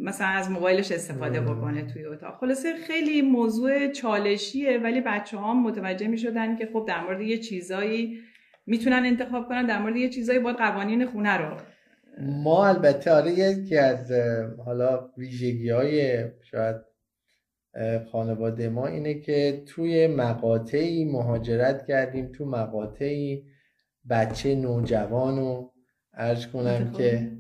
مثلا 0.05 0.27
از 0.27 0.51
موبایلش 0.51 0.93
استفاده 0.93 1.41
بکنه 1.41 1.83
توی 1.83 2.05
اتاق. 2.05 2.39
خلاصه 2.41 2.77
خیلی 2.77 3.23
موضوع 3.23 3.93
چالشیه 3.93 4.79
ولی 4.79 5.01
بچه 5.01 5.37
ها 5.37 5.55
متوجه 5.55 6.09
می 6.09 6.19
شدن 6.19 6.57
که 6.57 6.69
خب 6.73 6.85
در 6.89 7.01
مورد 7.01 7.21
یه 7.21 7.39
چیزایی 7.39 8.19
می‌تونن 8.67 9.05
انتخاب 9.05 9.49
کنن 9.49 9.67
در 9.67 9.79
مورد 9.79 9.97
یه 9.97 10.09
چیزایی 10.09 10.39
باید 10.39 10.57
قوانین 10.57 11.07
خونه 11.07 11.37
رو 11.37 11.57
ما 12.21 12.67
البته 12.67 13.13
آره 13.13 13.33
یکی 13.33 13.77
از 13.77 14.13
حالا 14.65 15.11
ویژگی 15.19 15.71
های 15.71 16.25
شاید 16.43 16.77
خانواده 18.13 18.69
ما 18.69 18.87
اینه 18.87 19.15
که 19.15 19.63
توی 19.67 20.07
مقاطعی 20.07 21.05
مهاجرت 21.05 21.87
کردیم 21.87 22.33
تو 22.33 22.45
مقاطعی 22.45 23.45
بچه 24.11 24.55
نوجوان 24.55 25.37
رو 25.37 25.73
ارز 26.15 26.47
کنم 26.47 26.93
که 26.93 27.33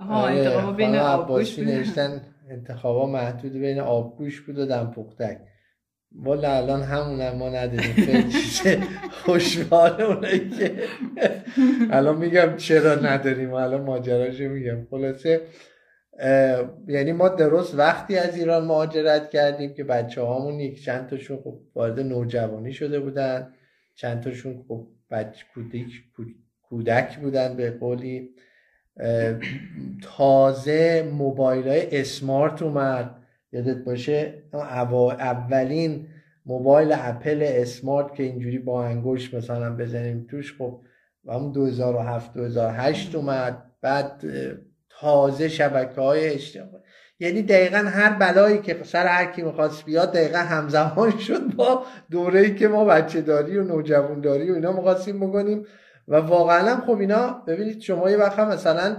آها 0.00 0.26
انتخابا 0.26 0.72
بین 0.72 0.96
آبگوش 0.96 1.58
نوشتن 1.58 2.22
انتخابا 2.50 3.06
محدود 3.06 3.52
بین 3.52 3.78
آبگوش 3.80 4.40
بود 4.40 4.58
و 4.58 4.66
دمپختک. 4.66 5.40
والا 6.12 6.56
الان 6.56 6.82
همون 6.82 7.30
ما 7.30 7.68
خیلی 7.78 8.32
چیز 8.32 8.62
خوشحال 9.10 10.02
اونایی 10.02 10.50
که. 10.50 10.72
الان 11.90 12.16
میگم 12.16 12.56
چرا 12.56 12.94
نداریم؟ 12.94 13.54
الان 13.54 13.80
ماجراشو 13.80 14.44
میگم. 14.44 14.86
خلاصه 14.90 15.40
یعنی 16.88 17.12
ما 17.12 17.28
درست 17.28 17.74
وقتی 17.74 18.18
از 18.18 18.36
ایران 18.36 18.64
مهاجرت 18.64 19.30
کردیم 19.30 19.74
که 19.74 19.84
بچه 19.84 20.22
هامون 20.22 20.60
یک 20.60 20.84
چند 20.84 21.06
تاشون 21.06 21.36
خب 21.44 21.58
وارد 21.74 22.00
نوجوانی 22.00 22.72
شده 22.72 23.00
بودن. 23.00 23.54
چند 23.94 24.22
تاشون 24.22 24.64
خب 24.68 24.86
بچه 25.10 25.44
کودک, 25.54 25.86
کودک 26.62 27.18
بودن 27.18 27.56
به 27.56 27.70
قولی. 27.70 28.30
تازه 30.02 31.10
موبایل 31.12 31.68
های 31.68 32.00
اسمارت 32.00 32.62
اومد. 32.62 33.22
یادت 33.56 33.84
باشه 33.84 34.42
اولین 35.18 36.08
موبایل 36.46 36.92
اپل 36.92 37.38
اسمارت 37.42 38.14
که 38.14 38.22
اینجوری 38.22 38.58
با 38.58 38.84
انگوش 38.84 39.34
مثلا 39.34 39.76
بزنیم 39.76 40.26
توش 40.30 40.54
خب 40.58 40.80
و 41.24 41.32
همون 41.32 41.52
2007 41.52 42.34
2008 42.34 43.14
اومد. 43.14 43.62
بعد 43.82 44.24
تازه 45.00 45.48
شبکه 45.48 46.00
های 46.00 46.28
اجتماعی. 46.28 46.82
یعنی 47.20 47.42
دقیقا 47.42 47.76
هر 47.76 48.10
بلایی 48.10 48.58
که 48.58 48.76
سر 48.84 49.06
هر 49.06 49.32
کی 49.32 49.42
می‌خواست 49.42 49.84
بیاد 49.84 50.12
دقیقا 50.12 50.38
همزمان 50.38 51.18
شد 51.26 51.54
با 51.54 51.82
دوره 52.10 52.40
ای 52.40 52.54
که 52.54 52.68
ما 52.68 52.84
بچه 52.84 53.20
داری 53.20 53.58
و 53.58 53.64
نوجوان 53.64 54.20
داری 54.20 54.50
و 54.50 54.54
اینا 54.54 54.72
می‌خواستیم 54.72 55.20
بکنیم. 55.20 55.66
و 56.08 56.16
واقعا 56.16 56.80
خب 56.80 56.98
اینا 56.98 57.42
ببینید 57.46 57.80
شما 57.80 58.10
یه 58.10 58.16
وقت 58.16 58.38
مثلا 58.38 58.96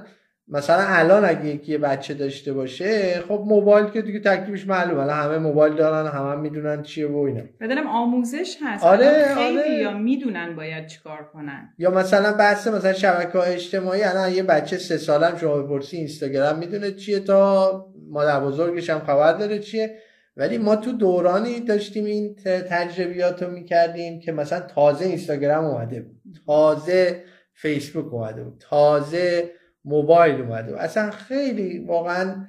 مثلا 0.50 0.84
الان 0.88 1.26
اگه 1.26 1.46
یکی 1.46 1.78
بچه 1.78 2.14
داشته 2.14 2.54
باشه 2.54 3.22
خب 3.28 3.44
موبایل 3.48 3.86
که 3.86 4.02
دیگه 4.02 4.20
تکلیفش 4.20 4.68
معلومه. 4.68 5.02
الان 5.02 5.18
همه 5.20 5.38
موبایل 5.38 5.74
دارن 5.74 6.08
همه 6.12 6.32
هم 6.32 6.42
می‌دونن 6.42 6.82
چیه 6.84 7.08
و 7.08 7.18
اینا. 7.18 7.42
بدنم 7.62 7.88
آموزش 7.88 8.58
هست. 8.64 8.84
آره 8.84 9.36
خیلی 9.36 9.60
آره. 9.60 9.72
یا 9.72 9.98
می‌دونن 9.98 10.56
باید 10.56 10.88
چیکار 10.88 11.30
کنن. 11.34 11.74
یا 11.78 11.92
مثلا 11.92 12.34
بحث 12.34 12.68
مثلا 12.68 12.94
شبکه 12.94 13.38
های 13.38 13.54
اجتماعی 13.54 14.04
الان 14.04 14.32
یه 14.32 14.44
بچه 14.44 14.78
سه 14.78 14.98
سالم 14.98 15.38
شما 15.38 15.58
بپرسی 15.58 15.98
اینستاگرام 15.98 16.58
می‌دونه 16.58 16.92
چیه 16.92 17.20
تا 17.20 17.86
مادر 18.10 18.40
بزرگش 18.40 18.90
هم 18.90 19.00
خبر 19.00 19.34
داره 19.34 19.60
چیه. 19.60 19.96
ولی 20.38 20.58
ما 20.58 20.76
تو 20.76 20.92
دورانی 20.92 21.60
داشتیم 21.60 22.06
این 22.06 22.36
تجربیات 22.70 23.44
رو 23.44 23.52
می‌کردیم 23.52 24.20
که 24.20 24.32
مثلا 24.32 24.60
تازه 24.60 25.06
اینستاگرام 25.06 25.66
اومده 25.66 26.02
بود. 26.02 26.22
تازه 26.46 27.24
فیسبوک 27.54 28.14
اومده 28.14 28.44
بود. 28.44 28.64
تازه 28.70 29.50
موبایل 29.88 30.42
اومده. 30.42 30.82
اصلا 30.82 31.12
خیلی 31.12 31.80
واقعا 31.80 32.46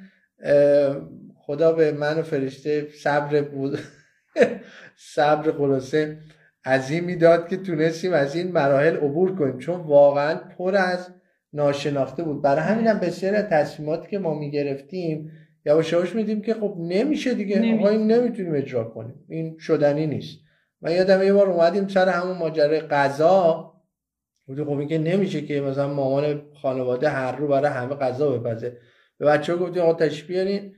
خدا 1.36 1.72
به 1.72 1.92
من 1.92 2.18
و 2.18 2.22
فرشته 2.22 2.88
صبر 3.02 3.42
بود. 3.42 3.78
صبر 5.14 5.52
خلاصه 5.52 6.18
عظیمی 6.64 7.16
داد 7.16 7.48
که 7.48 7.56
تونستیم 7.56 8.12
از 8.12 8.36
این 8.36 8.52
مراحل 8.52 8.96
عبور 8.96 9.34
کنیم. 9.34 9.58
چون 9.58 9.80
واقعا 9.80 10.34
پر 10.34 10.76
از 10.76 11.08
ناشناخته 11.52 12.22
بود. 12.22 12.42
برای 12.42 12.62
همینم 12.62 12.98
بسیار 12.98 13.34
از 13.34 13.44
تصمیماتی 13.44 14.08
که 14.10 14.18
ما 14.18 14.34
می‌گرفتیم 14.34 15.32
یواش 15.66 15.92
یواش 15.92 16.14
میدیم 16.14 16.42
که 16.42 16.54
خب 16.54 16.76
نمیشه 16.78 17.34
دیگه. 17.34 17.58
نمی. 17.58 17.78
آقا 17.78 17.88
این 17.88 18.12
نمی‌تونیم 18.12 18.54
اجرا 18.54 18.84
کنیم. 18.84 19.24
این 19.28 19.56
شدنی 19.58 20.06
نیست. 20.06 20.38
من 20.80 20.92
یادم 20.92 21.22
یه 21.22 21.32
بار 21.32 21.50
اومدیم 21.50 21.88
سر 21.88 22.08
همون 22.08 22.38
ماجرای 22.38 22.80
غذا 22.80 23.72
بودی 24.48 24.64
خب 24.64 24.78
این 24.78 24.88
که 24.88 24.98
نمیشه 24.98 25.40
که 25.42 25.60
مثلا 25.60 25.88
مامان 25.88 26.42
خانواده 26.62 27.08
هر 27.08 27.36
رو 27.36 27.48
برای 27.48 27.70
همه 27.70 27.94
غذا 27.94 28.30
بپزه. 28.30 28.76
به 29.18 29.26
بچه 29.26 29.52
ها 29.52 29.58
گفتیم 29.58 29.82
آقا 29.82 30.06
بیارین 30.28 30.74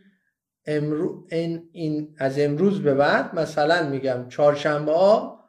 امرو 0.66 1.26
این, 1.30 1.62
این 1.72 2.08
از 2.18 2.38
امروز 2.38 2.82
به 2.82 2.94
بعد 2.94 3.34
مثلا 3.34 3.88
میگم 3.88 4.28
چهارشنبه 4.28 4.92
ها 4.92 5.40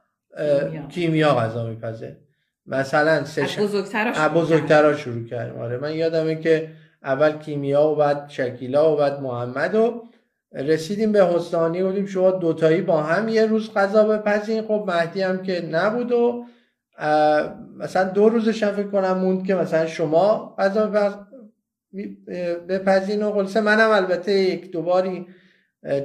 کیمیا. 0.90 1.36
غذا 1.36 1.68
میپزه. 1.68 2.18
مثلا 2.66 3.24
سه 3.24 3.64
بزرگترا 3.64 4.30
بزرگترا 4.30 4.96
شروع 4.96 5.26
کردیم. 5.26 5.62
آره 5.62 5.78
من 5.78 5.96
یادمه 5.96 6.36
که 6.36 6.70
اول 7.04 7.32
کیمیا 7.32 7.88
و 7.88 7.96
بعد 7.96 8.30
شکیلا 8.30 8.94
و 8.94 8.98
بعد 8.98 9.22
محمد 9.22 9.76
و 9.76 10.04
رسیدیم 10.54 11.12
به 11.12 11.26
حسانی 11.26 11.84
بودیم 11.84 12.06
شما 12.06 12.32
دوتایی 12.32 12.82
با 12.82 13.04
هم 13.04 13.30
یه 13.30 13.46
روز 13.46 13.74
غذا 13.74 14.04
بپزین. 14.04 14.62
خب 14.62 14.84
مهدی 14.88 15.22
هم 15.22 15.42
که 15.42 15.62
نبود 15.62 16.12
و 16.12 16.46
مثلا 17.78 18.04
دو 18.04 18.30
روزش 18.30 18.64
هم 18.64 18.72
فکر 18.72 18.88
کنم 18.88 19.18
موند 19.18 19.46
که 19.46 19.56
مثلا 19.56 19.86
شما 19.86 20.56
غذا 20.60 20.88
بپزین 22.70 23.24
و 23.24 23.32
خلاصه 23.32 23.62
منم 23.62 23.90
البته 23.90 24.32
یک 24.32 24.72
دوباری 24.72 25.28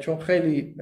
چون 0.00 0.18
خیلی 0.18 0.76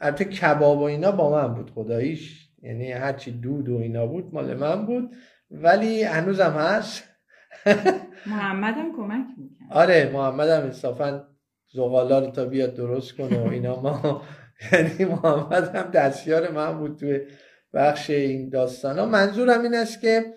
البته 0.00 0.24
کباب 0.24 0.78
و 0.78 0.82
اینا 0.82 1.12
با 1.12 1.30
من 1.30 1.54
بود 1.54 1.70
خداییش. 1.70 2.46
یعنی 2.62 2.92
هرچی 2.92 3.30
دود 3.30 3.68
و 3.68 3.76
اینا 3.76 4.06
بود 4.06 4.34
مال 4.34 4.54
من 4.54 4.86
بود. 4.86 5.10
ولی 5.50 6.02
هنوزم 6.02 6.50
هست. 6.50 7.04
محمدم 8.26 8.96
کمک 8.96 9.26
می‌کنه 9.38 9.68
آره 9.70 10.10
محمدم 10.12 10.60
انصافا 10.60 11.24
زغالا 11.72 12.18
رو 12.18 12.30
تا 12.30 12.44
بیاد 12.44 12.74
درست 12.74 13.16
کنه 13.16 13.44
و 13.44 13.48
اینا. 13.48 13.80
ما 13.80 14.22
یعنی 14.72 15.04
محمد 15.04 15.76
هم 15.76 15.90
دستیار 15.90 16.50
من 16.50 16.78
بود 16.78 16.96
توی 16.98 17.20
بخش 17.76 18.10
این 18.10 18.48
داستان 18.48 18.98
ها 18.98 19.06
منظورم 19.06 19.62
این 19.62 19.74
است 19.74 20.00
که 20.00 20.34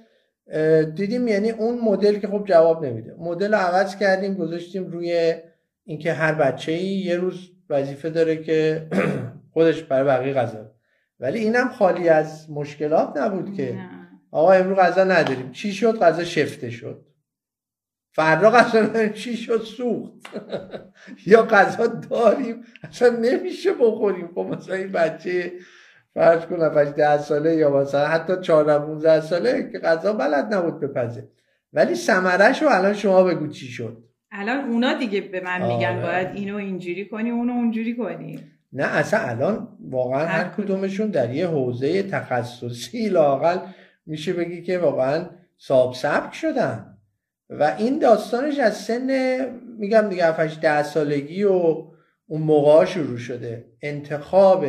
دیدیم 0.96 1.28
یعنی 1.28 1.50
اون 1.52 1.80
مدل 1.80 2.20
که 2.20 2.28
خب 2.28 2.46
جواب 2.46 2.86
نمیده. 2.86 3.16
مدل 3.20 3.54
رو 3.54 3.60
عوض 3.60 3.96
کردیم 3.96 4.34
گذاشتیم 4.34 4.88
روی 4.88 5.36
اینکه 5.84 6.14
هر 6.14 6.34
بچه 6.34 6.72
ای 6.72 6.86
یه 6.86 7.18
روز 7.18 7.52
وظیفه 7.70 8.10
داره 8.10 8.44
که 8.44 8.88
خودش 9.54 9.84
برای 9.84 10.08
بقیه 10.08 10.34
غذا. 10.34 10.72
ولی 11.20 11.40
اینم 11.40 11.70
خالی 11.70 12.10
از 12.10 12.52
مشکلات 12.52 13.18
نبود 13.18 13.54
که. 13.58 13.78
آقا 14.32 14.52
امروز 14.52 14.78
غذا 14.78 15.04
نداریم. 15.04 15.52
چی 15.52 15.74
شد؟ 15.74 16.00
غذا 16.00 16.24
شفته 16.24 16.70
شد. 16.70 17.06
فردا 18.12 18.52
غذا 18.52 19.08
چی 19.08 19.38
شد؟ 19.38 19.62
سوخت. 19.64 20.14
یا 21.28 21.44
غذا 21.44 21.88
داریم؟ 21.88 22.64
اصلا 22.84 23.10
نمیشه 23.10 23.74
بخوریم. 23.74 24.28
خب 24.36 24.40
مثلا 24.40 24.76
این 24.76 24.92
بچه 24.92 25.52
فرض 26.20 26.46
کن 26.46 26.62
8 26.62 26.96
ده 26.96 27.18
ساله 27.18 27.56
یا 27.56 27.70
مثلا 27.70 28.08
حتی 28.08 28.34
14 28.42 28.86
15 28.86 29.22
ساله 29.22 29.70
که 29.72 29.80
غذا 29.80 30.14
بلد 30.14 30.54
نبود 30.54 30.80
بپزه. 30.80 31.28
ولی 31.74 31.96
ثمرش 31.96 32.62
رو 32.62 32.70
الان 32.72 32.94
شما 32.94 33.24
بگو 33.24 33.48
چی 33.48 33.66
شد. 33.66 34.04
الان 34.32 34.70
اونا 34.70 34.94
دیگه 34.94 35.22
به 35.22 35.42
من 35.42 35.68
میگن 35.68 35.96
آره. 35.96 36.02
باید 36.02 36.28
اینو 36.36 36.56
اینجوری 36.56 37.10
کنی 37.10 37.30
اونو 37.30 37.54
اونجوری 37.54 37.96
کنی. 37.96 38.40
نه 38.74 38.84
اصلا 38.84 39.20
الان 39.20 39.68
واقعا 39.90 40.26
هر, 40.26 40.44
هر 40.44 40.50
کدومشون 40.58 41.08
در 41.08 41.34
یه 41.34 41.48
حوزه 41.48 42.04
تخصصی 42.04 43.10
لاقل 43.10 43.58
میشه 44.06 44.34
بگی 44.34 44.62
که 44.62 44.78
واقعا 44.78 45.26
صاحب 45.58 45.94
سبک 45.94 46.34
شدن. 46.34 46.98
و 47.50 47.76
این 47.78 48.00
داستانش 48.00 48.60
از 48.60 48.78
سن 48.78 49.38
میگم 49.78 50.10
دیگه 50.10 50.26
7 50.26 50.62
ده 50.62 50.84
سالگی 50.84 51.44
و 51.44 51.86
اون 52.28 52.42
موقع 52.42 52.86
شروع 52.86 53.18
شده. 53.18 53.66
انتخاب 53.82 54.66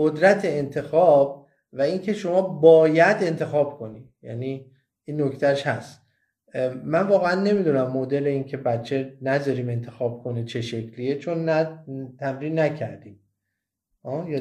قدرت 0.00 0.44
انتخاب 0.44 1.46
و 1.72 1.82
اینکه 1.82 2.12
شما 2.12 2.42
باید 2.42 3.16
انتخاب 3.20 3.78
کنی. 3.78 4.08
یعنی 4.22 4.70
این 5.04 5.22
نکتهش 5.22 5.66
هست. 5.66 6.06
من 6.84 7.06
واقعا 7.06 7.34
نمی‌دونم 7.34 7.90
مدل 7.92 8.26
این 8.26 8.44
که 8.44 8.56
بچه 8.56 9.18
نذاریم 9.22 9.68
انتخاب 9.68 10.22
کنه 10.24 10.44
چه 10.44 10.60
شکلیه 10.60 11.18
چون 11.18 11.44
نه 11.44 11.84
تمرین 12.20 12.58
نکردیم. 12.58 13.20
آه 14.02 14.30
یا 14.30 14.40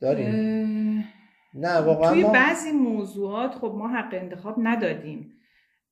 داریم؟ 0.00 0.34
نه 1.54 1.76
واقعا 1.76 2.10
توی 2.10 2.24
بعضی 2.24 2.72
موضوعات 2.72 3.54
خب 3.54 3.74
ما 3.78 3.88
حق 3.88 4.14
انتخاب 4.14 4.54
ندادیم. 4.58 5.32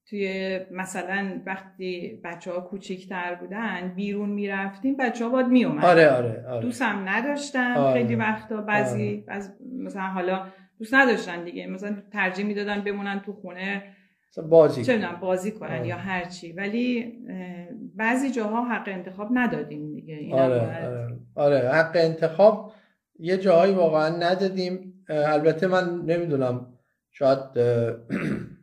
توی 0.07 0.61
مثلا 0.71 1.41
وقتی 1.47 2.21
بچه 2.25 2.53
ها 2.53 2.61
کوچیکتر 2.61 3.35
بودن 3.35 3.93
بیرون 3.97 4.29
می‌رفتیم 4.29 4.97
بچه 4.97 5.25
ها 5.25 5.31
باید 5.31 5.47
میومد 5.47 5.85
آره 5.85 6.11
آره, 6.11 6.45
آره. 6.49 6.61
دوستم 6.63 7.09
نداشتن 7.09 7.75
آره. 7.75 7.93
خیلی 7.93 8.15
وقتا 8.15 8.57
بعضی 8.57 9.25
آره. 9.29 9.43
مثلا 9.79 10.03
حالا 10.03 10.47
دوست 10.79 10.95
نداشتن 10.95 11.45
دیگه 11.45 11.67
مثلا 11.67 11.97
ترجیح 12.13 12.47
می‌دادن 12.47 12.81
بمونن 12.81 13.21
تو 13.21 13.33
خونه 13.33 13.83
بازی 14.49 14.85
چه 14.85 15.09
بازی 15.21 15.53
کنن 15.53 15.79
آره. 15.79 15.87
یا 15.87 15.97
هر 15.97 16.25
چی 16.25 16.53
ولی 16.53 17.13
بعضی 17.97 18.31
جاها 18.31 18.65
حق 18.65 18.89
انتخاب 18.89 19.29
ندادیم 19.33 19.95
دیگه 19.95 20.35
آره, 20.35 20.61
آره. 20.61 21.19
آره 21.35 21.69
حق 21.69 21.93
انتخاب 21.95 22.73
یه 23.19 23.37
جاهایی 23.37 23.75
واقعا 23.75 24.17
ندادیم 24.17 25.05
البته 25.09 25.67
من 25.67 26.01
نمی‌دونم 26.07 26.67
شاید 27.11 27.39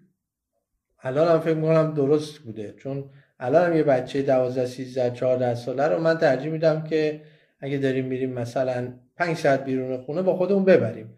الان 1.03 1.27
هم 1.27 1.39
فکر 1.39 1.53
می‌کنم 1.53 1.93
درست 1.93 2.39
بوده. 2.39 2.75
چون 2.77 3.03
الان 3.39 3.69
هم 3.69 3.77
یه 3.77 3.83
بچه 3.83 4.21
12 4.21 4.65
13 4.65 5.11
14 5.11 5.55
ساله 5.55 5.87
رو 5.87 5.99
من 6.01 6.17
ترجیح 6.17 6.51
میدم 6.51 6.83
که 6.83 7.21
اگه 7.59 7.77
داریم 7.77 8.05
میریم 8.05 8.33
مثلا 8.33 8.93
5 9.17 9.37
ساعت 9.37 9.65
بیرون 9.65 9.97
خونه 9.97 10.21
با 10.21 10.35
خودمون 10.35 10.65
ببریم. 10.65 11.17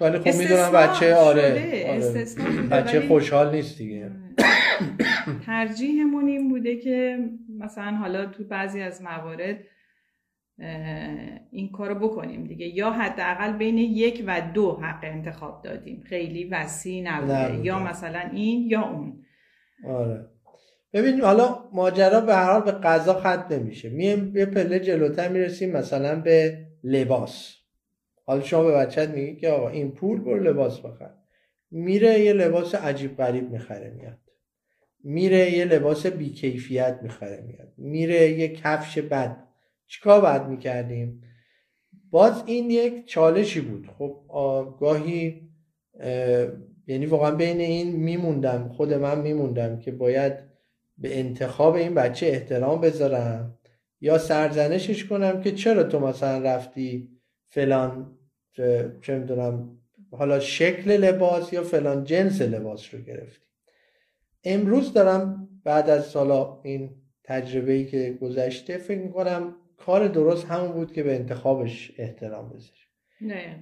ولی 0.00 0.18
خب 0.18 0.38
می‌دونم 0.38 0.72
بچه 0.72 1.14
آره, 1.14 1.86
آره. 1.88 2.26
بچه 2.70 3.00
خوشحال 3.00 3.54
نیست 3.54 3.78
دیگه. 3.78 4.10
ترجیحمون 5.46 6.26
این 6.26 6.48
بوده 6.48 6.76
که 6.76 7.18
مثلا 7.58 7.90
حالا 7.90 8.26
تو 8.26 8.44
بعضی 8.44 8.80
از 8.80 9.02
موارد 9.02 9.56
این 11.50 11.72
کارو 11.72 12.08
بکنیم 12.08 12.44
دیگه. 12.44 12.66
یا 12.66 12.90
حداقل 12.90 13.52
بین 13.52 13.78
یک 13.78 14.24
و 14.26 14.42
دو 14.54 14.72
حق 14.72 15.00
انتخاب 15.02 15.62
دادیم. 15.62 16.02
خیلی 16.06 16.44
وسیع 16.44 17.02
نبوده. 17.02 17.64
یا 17.64 17.78
مثلا 17.78 18.30
این 18.32 18.70
یا 18.70 18.82
اون. 18.82 19.24
آره. 19.86 20.26
ببین 20.92 21.20
حالا 21.20 21.58
ماجرا 21.72 22.20
به 22.20 22.34
هر 22.34 22.52
حال 22.52 22.62
به 22.62 22.72
قضا 22.72 23.14
ختم 23.14 23.46
نمیشه. 23.50 23.90
میم 23.90 24.36
یه 24.36 24.46
پله 24.46 24.80
جلوتر 24.80 25.28
می‌رسیم 25.28 25.72
مثلا 25.72 26.20
به 26.20 26.58
لباس. 26.84 27.54
حالا 28.26 28.40
شما 28.40 28.64
به 28.64 28.72
بچت 28.72 29.08
میگی 29.08 29.36
که 29.36 29.48
آقا 29.48 29.68
این 29.68 29.90
پول 29.90 30.20
برو 30.20 30.42
لباس 30.42 30.80
بخر. 30.80 31.10
میره 31.70 32.20
یه 32.20 32.32
لباس 32.32 32.74
عجیب 32.74 33.16
غریب 33.16 33.50
می‌خره 33.50 33.90
میاد. 33.90 34.18
میره 35.04 35.52
یه 35.52 35.64
لباس 35.64 36.06
بیکیفیت 36.06 36.98
می‌خره 37.02 37.44
میاد. 37.46 37.72
میره 37.78 38.30
یه 38.30 38.48
کفش 38.48 38.98
بد. 38.98 39.36
چیکار 39.86 40.20
باید 40.20 40.42
می‌کردیم؟ 40.42 41.20
باز 42.10 42.42
این 42.46 42.70
یک 42.70 43.06
چالشی 43.06 43.60
بود. 43.60 43.86
خب 43.98 44.76
گاهی 44.80 45.50
یعنی 46.86 47.06
واقعا 47.06 47.30
بین 47.30 47.60
این 47.60 47.96
میموندم 47.96 48.68
خود 48.68 48.92
من 48.92 49.20
میموندم 49.20 49.78
که 49.78 49.92
باید 49.92 50.32
به 50.98 51.18
انتخاب 51.18 51.74
این 51.74 51.94
بچه 51.94 52.26
احترام 52.26 52.80
بذارم 52.80 53.58
یا 54.00 54.18
سرزنشش 54.18 55.04
کنم 55.04 55.40
که 55.40 55.52
چرا 55.52 55.84
تو 55.84 56.00
مثلا 56.00 56.38
رفتی 56.38 57.08
فلان 57.48 58.18
چه 59.02 59.18
می‌دونم 59.18 59.78
حالا 60.10 60.40
شکل 60.40 60.90
لباس 60.90 61.52
یا 61.52 61.62
فلان 61.62 62.04
جنس 62.04 62.42
لباس 62.42 62.94
رو 62.94 63.00
گرفتی. 63.00 63.46
امروز 64.44 64.92
دارم 64.92 65.48
بعد 65.64 65.90
از 65.90 66.06
سالا 66.06 66.60
این 66.62 66.90
تجربه 67.24 67.84
که 67.84 68.18
گذشته 68.20 68.78
فکر 68.78 69.00
می‌کنم 69.00 69.56
کار 69.76 70.08
درست 70.08 70.46
همون 70.46 70.72
بود 70.72 70.92
که 70.92 71.02
به 71.02 71.14
انتخابش 71.14 71.92
احترام 71.98 72.48
بذاریم. 72.48 72.84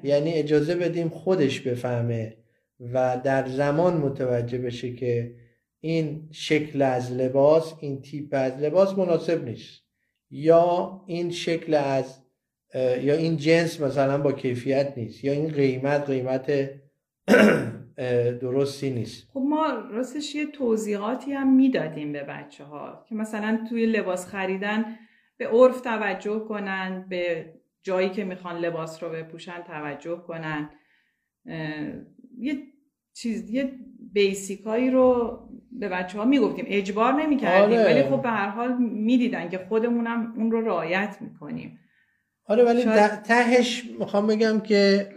یعنی 0.03 0.33
اجازه 0.33 0.75
بدیم 0.75 1.09
خودش 1.09 1.61
بفهمه 1.61 2.37
و 2.93 3.21
در 3.25 3.49
زمان 3.49 3.97
متوجه 3.97 4.59
بشه 4.59 4.95
که 4.95 5.35
این 5.81 6.29
شکل 6.31 6.83
از 6.83 7.13
لباس 7.13 7.75
این 7.81 8.03
تیپ 8.03 8.29
از 8.33 8.53
لباس 8.53 8.99
مناسب 8.99 9.45
نیست. 9.45 9.83
یا 10.31 11.01
این 11.07 11.31
شکل 11.31 11.75
از 11.75 12.23
یا 12.75 13.15
این 13.15 13.37
جنس 13.37 13.81
مثلا 13.81 14.19
با 14.19 14.33
کیفیت 14.33 14.93
نیست 14.97 15.25
یا 15.25 15.33
این 15.33 15.49
قیمت 15.49 16.11
قیمت 16.11 16.71
درستی 18.43 18.91
نیست. 18.91 19.29
خب 19.33 19.41
ما 19.41 19.67
راستش 19.91 20.35
یه 20.35 20.47
توضیحاتی 20.47 21.33
هم 21.33 21.57
می‌دادیم 21.57 22.13
به 22.13 22.23
بچه 22.23 22.65
ها 22.65 23.05
که 23.09 23.15
مثلا 23.15 23.67
توی 23.69 23.87
لباس 23.87 24.27
خریدن 24.27 24.85
به 25.43 25.49
عرف 25.49 25.81
توجه 25.81 26.39
کنن 26.49 27.07
به 27.09 27.53
جایی 27.83 28.11
که 28.11 28.25
می‌خوان 28.25 28.59
لباس 28.59 29.03
رو 29.03 29.11
بپوشن 29.11 29.63
توجه 29.67 30.17
کنن. 30.17 30.71
یه 32.39 32.59
چیز 33.15 33.51
یه 33.51 33.73
بیسیکایی 34.13 34.91
رو 34.91 35.39
به 35.73 35.89
بچه 35.89 36.19
ها 36.19 36.25
می‌گفتیم. 36.25 36.65
اجبار 36.69 37.13
نمی‌کردیم 37.13 37.79
آره. 37.79 37.93
ولی 37.93 38.03
خب 38.03 38.23
به 38.23 38.29
هر 38.29 38.49
حال 38.49 38.79
می‌دیدن 38.79 39.49
که 39.49 39.59
خودمونم 39.59 40.35
اون 40.37 40.51
رو 40.51 40.61
رعایت 40.61 41.17
می‌کنیم. 41.21 41.79
آره 42.45 42.65
ولی 42.65 42.83
شاید... 42.83 43.23
تهش 43.23 43.85
می‌خوام 43.99 44.27
بگم 44.27 44.61
که 44.61 45.09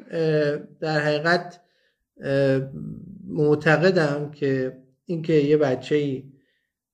در 0.81 0.99
حقیقت 0.99 1.61
معتقدم 3.27 4.31
که 4.31 4.77
اینکه 5.05 5.33
یه 5.33 5.57
بچه 5.57 6.23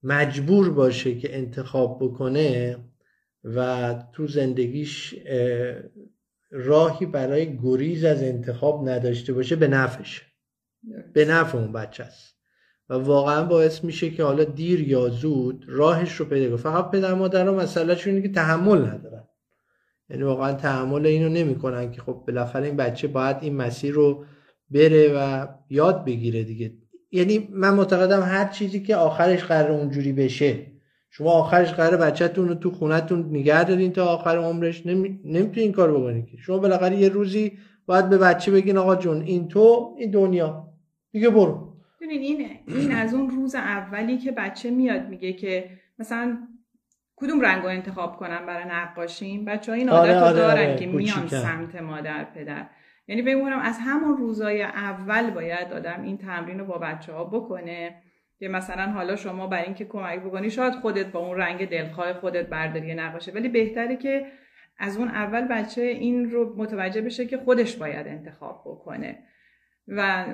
مجبور 0.04 0.74
باشه 0.74 1.17
که 1.17 1.38
انتخاب 1.38 2.00
بکنه 2.04 2.78
و 3.43 3.95
تو 4.13 4.27
زندگیش 4.27 5.15
راهی 6.51 7.06
برای 7.06 7.58
گریز 7.58 8.04
از 8.06 8.23
انتخاب 8.23 8.89
نداشته 8.89 9.34
باشه 9.34 9.56
به 9.56 9.67
نفعش. 9.67 10.21
به 11.13 11.25
نفع 11.25 11.58
اون 11.58 11.71
بچه 11.71 12.04
است. 12.04 12.36
و 12.89 12.93
واقعا 12.93 13.45
باعث 13.45 13.84
میشه 13.84 14.10
که 14.10 14.23
حالا 14.23 14.43
دیر 14.43 14.88
یا 14.88 15.10
زود 15.10 15.65
راهش 15.67 16.15
رو 16.15 16.25
پیدا 16.25 16.47
کنه. 16.47 16.58
فقط 16.58 16.91
پدر 16.91 17.13
مادر 17.13 17.47
ها 17.47 17.54
مسئله 17.54 18.21
که 18.21 18.30
تحمل 18.30 18.77
ندارن. 18.77 19.27
یعنی 20.10 20.23
واقعا 20.23 20.54
تحمل 20.54 21.06
اینو 21.06 21.30
نمی‌کنن 21.30 21.91
که 21.91 22.01
خب 22.01 22.23
بالاخره 22.27 22.65
این 22.65 22.75
بچه 22.75 23.08
باید 23.08 23.38
این 23.41 23.56
مسیر 23.56 23.93
رو 23.93 24.25
بره 24.69 25.13
و 25.15 25.47
یاد 25.69 26.06
بگیره 26.06 26.43
دیگه. 26.43 26.73
یعنی 27.12 27.49
من 27.51 27.73
معتقدم 27.73 28.21
هر 28.21 28.47
چیزی 28.47 28.84
که 28.84 28.95
آخرش 28.95 29.43
قرار 29.43 29.71
اونجوری 29.71 30.13
بشه 30.13 30.71
شما 31.13 31.32
آخرش 31.32 31.74
قرار 31.74 31.97
بچهتون 31.97 32.47
رو 32.47 32.56
تو 32.56 32.71
خونتون 32.71 33.30
نگه 33.30 33.63
دارین 33.63 33.93
تا 33.93 34.06
آخر 34.06 34.38
عمرش. 34.38 34.86
نمی... 34.86 35.19
نمی‌تونین 35.26 35.60
این 35.60 35.71
کار 35.71 35.91
بکنید 35.91 36.26
که. 36.26 36.38
شما 36.38 36.58
بالاخره 36.58 36.95
یه 36.95 37.10
روزی 37.10 37.58
باید 37.86 38.10
به 38.10 38.17
بچه 38.17 38.52
بگین 38.52 38.78
آقا 38.78 38.95
جون 38.95 39.21
این 39.21 39.47
تو 39.47 39.95
این 39.97 40.12
دنیا. 40.12 40.67
دیگه 41.12 41.30
برو. 41.30 41.71
این 42.02 42.47
این 42.67 42.91
از 42.91 43.13
اون 43.13 43.30
روز 43.30 43.56
اولی 43.56 44.17
که 44.17 44.32
بچه 44.32 44.71
میاد 44.71 45.10
میگه 45.10 45.34
که 45.34 45.69
مثلا 46.00 46.38
کدوم 47.15 47.41
رنگ 47.41 47.63
رو 47.63 47.69
انتخاب 47.69 48.17
کنم 48.17 48.45
برای 48.45 48.65
نقاشیم؟ 48.69 49.45
بچه 49.45 49.71
ها 49.71 49.78
این 49.78 49.89
عادت 49.89 50.15
رو 50.15 50.24
آره، 50.24 50.36
دارن 50.36 50.52
آره، 50.52 50.76
که 50.76 50.86
میان 50.86 51.28
سمت 51.28 51.82
مادر 51.82 52.24
پدر. 52.24 52.67
یعنی 53.08 53.21
بگم 53.21 53.60
از 53.60 53.78
همون 53.82 54.17
روزای 54.17 54.63
اول 54.63 55.30
باید 55.30 55.74
آدم 55.74 56.02
این 56.04 56.17
تمرین 56.17 56.60
رو 56.60 56.65
با 56.65 56.78
بچه 56.78 57.13
ها 57.13 57.24
بکنه. 57.24 57.95
که 58.41 58.47
مثلا 58.47 58.91
حالا 58.91 59.15
شما 59.15 59.47
برای 59.47 59.65
اینکه 59.65 59.86
کمک 59.86 60.19
بکنی 60.19 60.49
شاید 60.49 60.73
خودت 60.73 61.06
با 61.06 61.19
اون 61.19 61.38
رنگ 61.38 61.69
دلخواه 61.69 62.13
خودت 62.13 62.47
برداری 62.47 62.95
نقاشه 62.95 63.32
ولی 63.32 63.49
بهتره 63.49 63.95
که 63.95 64.25
از 64.77 64.97
اون 64.97 65.08
اول 65.08 65.41
بچه 65.41 65.82
این 65.82 66.32
رو 66.32 66.56
متوجه 66.58 67.01
بشه 67.01 67.25
که 67.25 67.38
خودش 67.38 67.75
باید 67.75 68.08
انتخاب 68.08 68.63
بکنه. 68.65 69.19
و 69.88 70.25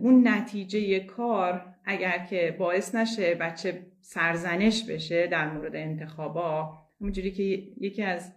اون 0.00 0.28
نتیجه 0.28 1.00
کار 1.00 1.74
اگر 1.84 2.18
که 2.18 2.56
باعث 2.58 2.94
نشه 2.94 3.34
بچه 3.34 3.86
سرزنش 4.00 4.90
بشه 4.90 5.26
در 5.26 5.50
مورد 5.50 5.76
انتخابا 5.76 6.78
اونجوری 7.00 7.30
که 7.30 7.42
یکی 7.80 8.02
از 8.02 8.32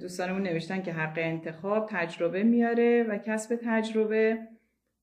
دوستانمون 0.00 0.42
نوشتن 0.42 0.82
که 0.82 0.92
حق 0.92 1.18
انتخاب 1.18 1.88
تجربه 1.90 2.42
میاره 2.42 3.02
و 3.08 3.18
کسب 3.18 3.58
تجربه. 3.64 4.38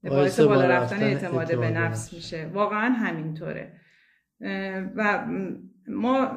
باعث 0.03 0.39
بالا 0.39 0.65
رفتن 0.65 1.03
اعتماد 1.03 1.59
به 1.59 1.69
نفس 1.69 2.13
میشه. 2.13 2.51
واقعا 2.53 2.93
همینطوره. 2.93 3.73
و 4.95 5.25
ما 5.87 6.27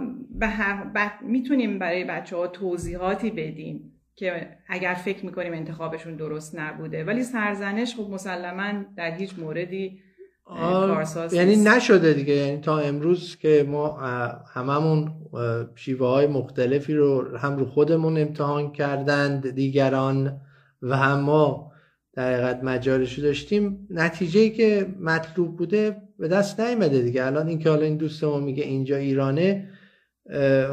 می‌تونیم 1.22 1.78
برای 1.78 2.04
بچه 2.04 2.36
ها 2.36 2.46
توضیحاتی 2.46 3.30
بدیم 3.30 3.92
که 4.14 4.48
اگر 4.68 4.94
فکر 4.94 5.26
می‌کنیم 5.26 5.52
انتخابشون 5.52 6.16
درست 6.16 6.58
نبوده. 6.58 7.04
ولی 7.04 7.22
سرزنش 7.22 7.96
خب 7.96 8.10
مسلما 8.10 8.84
در 8.96 9.10
هیچ 9.10 9.38
موردی 9.38 9.98
کارساز 10.44 11.34
یعنی 11.34 11.56
نشده 11.56 12.12
دیگه. 12.12 12.34
یعنی 12.34 12.60
تا 12.60 12.78
امروز 12.78 13.36
که 13.36 13.66
ما 13.68 13.98
هممون 14.54 15.12
شیوه 15.74 16.06
های 16.06 16.26
مختلفی 16.26 16.94
رو 16.94 17.36
هم 17.38 17.56
رو 17.56 17.66
خودمون 17.66 18.18
امتحان 18.18 18.72
کردند 18.72 19.50
دیگران 19.50 20.40
و 20.82 20.96
هم 20.96 21.20
ما 21.20 21.71
در 22.12 22.34
حقیقت 22.34 22.64
مجالشو 22.64 23.22
داشتیم. 23.22 23.86
نتیجه 23.90 24.48
که 24.48 24.94
مطلوب 25.00 25.56
بوده 25.56 25.96
به 26.18 26.28
دست 26.28 26.60
نیمده 26.60 27.02
دیگه. 27.02 27.24
الان 27.24 27.48
این 27.48 27.58
که 27.58 27.70
حالا 27.70 27.82
این 27.82 27.96
دوست 27.96 28.24
ما 28.24 28.40
میگه 28.40 28.64
اینجا 28.64 28.96
ایرانه 28.96 29.68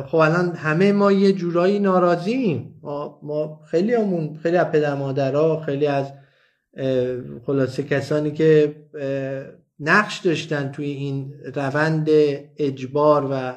خب 0.05 0.15
الان 0.15 0.55
همه 0.55 0.91
ما 0.91 1.11
یه 1.11 1.31
جورایی 1.31 1.79
ناراضیم. 1.79 2.79
ما, 2.83 3.19
ما 3.23 3.61
خیلی 3.71 3.93
همون 3.93 4.39
خیلی 4.43 4.57
از 4.57 4.71
پدر 4.71 4.95
مادرها 4.95 5.59
خیلی 5.59 5.87
از 5.87 6.13
خلاصه 7.45 7.83
کسانی 7.83 8.31
که 8.31 8.75
نقش 9.79 10.19
داشتن 10.19 10.71
توی 10.71 10.85
این 10.85 11.33
روند 11.55 12.07
اجبار 12.57 13.27
و 13.31 13.53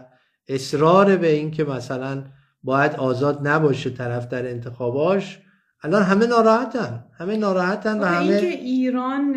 اصرار 0.49 1.17
به 1.17 1.29
اینکه 1.29 1.65
مثلا 1.65 2.25
باید 2.63 2.93
آزاد 2.93 3.49
نباشه 3.49 3.91
طرف 3.91 4.29
در 4.29 4.49
انتخاباش. 4.51 5.39
الان 5.85 6.03
همه 6.03 6.27
ناراحتن. 6.27 7.05
همه 7.19 7.37
ناراحتن 7.37 7.99
و 7.99 8.05
همه 8.05 8.27
اینکه 8.27 8.47
ایران 8.47 9.37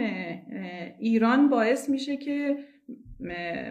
ایران 1.00 1.50
باعث 1.50 1.90
میشه 1.90 2.18
که 2.18 2.58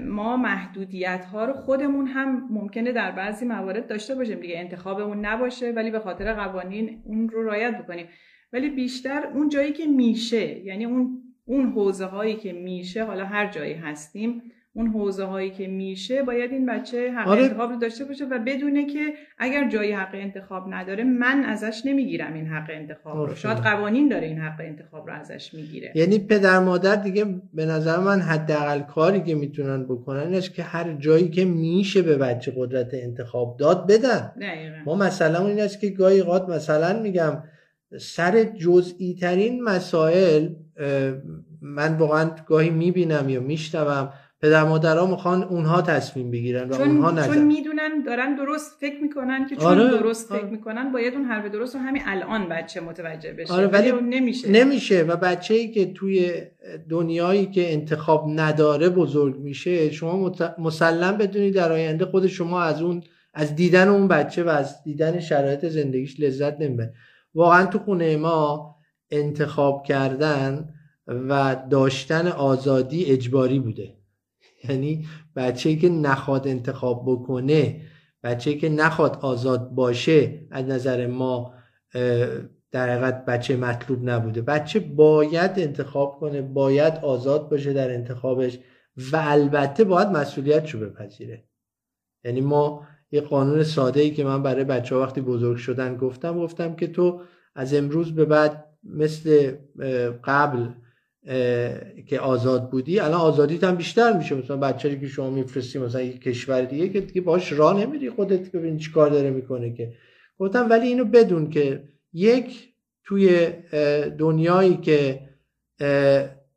ما 0.03 0.37
محدودیت 0.37 1.25
ها 1.25 1.45
رو 1.45 1.53
خودمون 1.53 2.07
هم 2.07 2.49
ممکنه 2.51 2.93
در 2.93 3.11
بعضی 3.11 3.45
موارد 3.45 3.87
داشته 3.87 4.15
باشیم. 4.15 4.41
دیگه 4.41 4.59
انتخابمون 4.59 5.27
نباشه 5.27 5.71
ولی 5.71 5.91
به 5.91 6.01
خاطر 6.01 6.35
قوانین 6.35 7.03
اون 7.05 7.29
رو 7.29 7.43
رعایت 7.43 7.79
بکنیم. 7.79 8.07
ولی 8.53 8.71
بیشتر 8.71 9.27
اون 9.35 9.49
جایی 9.49 9.73
که 9.73 9.87
میشه 9.87 10.59
یعنی 10.59 10.85
اون 10.85 11.23
اون 11.45 11.73
حوزه 11.73 12.05
هایی 12.05 12.37
که 12.37 12.53
میشه 12.53 13.05
حالا 13.05 13.25
هر 13.25 13.51
جایی 13.51 13.75
هستیم 13.75 14.43
اون 14.77 14.87
حوزه 14.87 15.25
هایی 15.25 15.51
که 15.51 15.67
میشه 15.67 16.23
باید 16.23 16.53
این 16.53 16.67
بچه 16.67 17.13
حق 17.13 17.29
آره. 17.29 17.43
انتخاب 17.43 17.71
رو 17.71 17.79
داشته 17.79 18.05
باشه 18.05 18.25
و 18.25 18.39
بدونه 18.47 18.87
که 18.87 19.13
اگر 19.39 19.69
جایی 19.69 19.93
حق 19.93 20.15
انتخاب 20.15 20.75
نداره 20.75 21.05
من 21.05 21.45
ازش 21.45 21.83
نمی‌گیرم 21.85 22.35
این 22.35 22.47
حق 22.47 22.71
انتخاب 22.71 23.17
رو. 23.17 23.35
شاید 23.35 23.59
قوانین 23.59 24.09
داره 24.09 24.27
این 24.27 24.39
حق 24.39 24.61
انتخاب 24.61 25.07
رو 25.07 25.15
ازش 25.15 25.55
می‌گیره. 25.55 25.93
یعنی 25.95 26.19
پدر 26.19 26.59
مادر 26.59 26.97
دیگه 26.97 27.25
به 27.55 27.67
نظر 27.67 27.99
من 27.99 28.21
حداقل 28.21 28.81
کاری 28.81 29.23
که 29.23 29.35
می‌تونن 29.35 29.85
بکنن 29.85 30.21
اینش 30.21 30.51
که 30.51 30.63
هر 30.63 30.93
جایی 30.93 31.29
که 31.29 31.45
میشه 31.45 32.03
به 32.03 32.17
بچه 32.17 32.53
قدرت 32.57 32.91
انتخاب 32.93 33.57
داد 33.59 33.93
بدن. 33.93 34.33
ما 34.87 34.95
مثلا 34.95 35.47
این 35.47 35.61
است 35.61 35.81
که 35.81 35.89
گاهی 35.89 36.23
قاد 36.23 36.51
مثلا 36.51 37.03
میگم 37.03 37.43
سر 38.01 38.43
جزئی 38.43 39.15
ترین 39.21 39.63
مسائل 39.63 40.49
من 41.61 41.97
واقعا 41.97 42.31
گاهی 42.47 42.71
می‌بینم 42.71 43.29
یا 43.29 43.41
میشنوم 43.41 44.13
پدر 44.45 44.65
مادرها 44.65 45.07
می‌خوان 45.07 45.43
اونها 45.43 45.83
تصمیم 45.83 46.31
بگیرن 46.31 46.69
و 46.69 46.77
چون 46.77 46.89
اونها 46.89 47.11
نجن. 47.11 47.27
چون 47.27 47.45
می‌دونن 47.45 48.03
دارن 48.07 48.37
درست 48.37 48.77
فکر 48.81 49.03
می‌کنن 49.03 49.47
که 49.49 49.57
چون 49.57 49.67
آره، 49.67 49.89
درست 49.89 50.33
آره. 50.33 50.41
فکر 50.41 50.51
می‌کنن 50.51 50.93
باید 50.93 51.15
اون 51.15 51.25
حرف 51.25 51.53
درست 51.53 51.75
رو 51.75 51.81
همین 51.81 52.03
الان 52.07 52.49
بچه 52.49 52.81
متوجه 52.81 53.33
بشه 53.33 53.53
آره 53.53 53.67
ولی 53.67 53.93
نمیشه 53.93 54.51
نمیشه 54.51 55.03
و 55.03 55.17
بچه 55.17 55.55
ای 55.55 55.71
که 55.71 55.93
توی 55.93 56.33
دنیایی 56.89 57.47
که 57.47 57.73
انتخاب 57.73 58.27
نداره 58.29 58.89
بزرگ 58.89 59.39
میشه 59.39 59.91
شما 59.91 60.33
مسلم 60.59 61.17
بدونید 61.17 61.55
در 61.55 61.73
آینده 61.73 62.05
خود 62.05 62.27
شما 62.27 62.63
از 62.63 62.83
اون 62.83 63.03
از 63.35 63.57
دیدن 63.57 63.89
اون 63.89 64.09
بچه 64.09 64.45
و 64.45 64.49
از 64.49 64.83
دیدن 64.83 65.21
شرایط 65.21 65.67
زندگیش 65.67 66.21
لذت 66.21 66.61
نمی‌بره 66.61 66.95
واقعا 67.35 67.67
تو 67.67 67.79
خونه 67.79 68.17
ما 68.17 68.77
انتخاب 69.11 69.85
کردن 69.85 70.69
و 71.07 71.57
داشتن 71.71 72.29
آزادی 72.29 73.05
اجباری 73.05 73.59
بوده 73.59 74.04
یعنی 74.69 75.07
بچه 75.37 75.77
که 75.77 75.89
نخواد 75.89 76.49
انتخاب 76.49 77.03
بکنه 77.07 77.81
بچه 78.23 78.55
که 78.55 78.69
نخواد 78.69 79.19
آزاد 79.21 79.71
باشه 79.71 80.47
از 80.51 80.65
نظر 80.65 81.07
ما 81.07 81.55
در 82.71 82.91
حقیقت 82.91 83.25
بچه 83.25 83.57
مطلوب 83.57 84.11
نبوده. 84.11 84.43
بچه 84.43 84.81
باید 84.81 85.51
انتخاب 85.57 86.19
کنه 86.21 86.43
باید 86.43 86.95
آزاد 86.95 87.51
باشه 87.51 87.73
در 87.73 87.91
انتخابش 87.91 88.59
و 89.13 89.17
البته 89.17 89.85
باید 89.85 90.09
مسئولیت 90.09 90.71
رو 90.71 90.81
بپذیره. 90.81 91.45
یعنی 92.25 92.41
ما 92.41 92.87
یه 93.11 93.21
قانون 93.21 93.63
ساده 93.63 94.01
ای 94.01 94.11
که 94.11 94.25
من 94.25 94.43
برای 94.43 94.65
بچه 94.65 94.97
وقتی 94.97 95.21
بزرگ 95.21 95.57
شدن 95.57 95.97
گفتم 95.97 96.39
گفتم 96.39 96.77
که 96.77 96.87
تو 96.87 97.21
از 97.55 97.75
امروز 97.75 98.15
به 98.15 98.25
بعد 98.25 98.65
مثل 98.85 99.57
قبل 100.25 100.69
که 102.07 102.21
آزاد 102.21 102.71
بودی 102.71 103.01
الان 103.01 103.21
آزادیت 103.21 103.65
هم 103.65 103.75
بیشتر 103.75 104.17
میشه. 104.17 104.35
مثلا 104.35 104.57
بچه‌ای 104.57 105.01
که 105.01 105.07
شما 105.07 105.31
میفرستی 105.31 105.79
مثلا 105.79 106.01
یک 106.01 106.23
کشور 106.23 106.65
دیگه 106.65 106.89
که 106.89 107.01
دیگه 107.01 107.21
باش 107.21 107.53
راه 107.53 107.81
نمیری 107.81 108.11
خودت 108.11 108.53
که 108.53 108.59
ببین 108.59 108.79
چیکار 108.79 109.11
داره 109.11 109.31
می‌کنه 109.31 109.73
که. 109.75 109.93
گفتم 110.39 110.71
ولی 110.71 110.87
اینو 110.87 111.05
بدون 111.05 111.51
که 111.51 111.85
یک 112.13 112.69
توی 113.05 113.49
دنیایی 114.19 114.77
که 114.77 115.21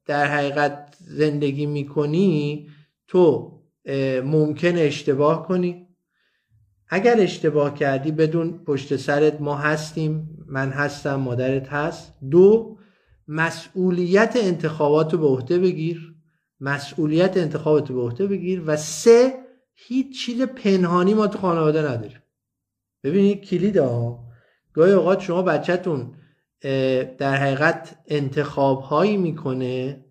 در 0.05 0.25
حقیقت 0.25 0.95
زندگی 0.99 1.65
می‌کنی 1.65 2.67
تو 3.07 3.53
ممکن 4.25 4.77
اشتباه 4.77 5.47
کنی. 5.47 5.87
اگر 6.89 7.15
اشتباه 7.19 7.75
کردی 7.75 8.11
بدون 8.11 8.63
پشت 8.65 8.95
سرت 8.95 9.41
ما 9.41 9.55
هستیم 9.55 10.45
من 10.47 10.69
هستم 10.69 11.15
مادرت 11.15 11.69
هست. 11.69 12.13
دو 12.31 12.77
مسئولیت 13.27 14.33
انتخابات 14.35 15.13
رو 15.13 15.19
به 15.19 15.25
عهده 15.25 15.59
بگیر 15.59 16.13
مسئولیت 16.59 17.37
انتخابات 17.37 17.89
رو 17.89 17.95
به 17.95 18.01
عهده 18.01 18.27
بگیر 18.27 18.63
و 18.65 18.77
سه 18.77 19.33
هیچ 19.73 20.25
چیز 20.25 20.41
پنهانی 20.41 21.13
ما 21.13 21.27
تو 21.27 21.37
خانواده 21.37 21.81
نداریم. 21.81 22.23
ببینید 23.03 23.41
کلید 23.41 23.77
ها 23.77 24.23
گاهی 24.73 24.91
اوقات 24.91 25.21
شما 25.21 25.41
بچهتون 25.41 26.13
در 27.17 27.35
حقیقت 27.35 27.97
انتخاب 28.07 28.81
هایی 28.81 29.17
می‌کنه 29.17 30.05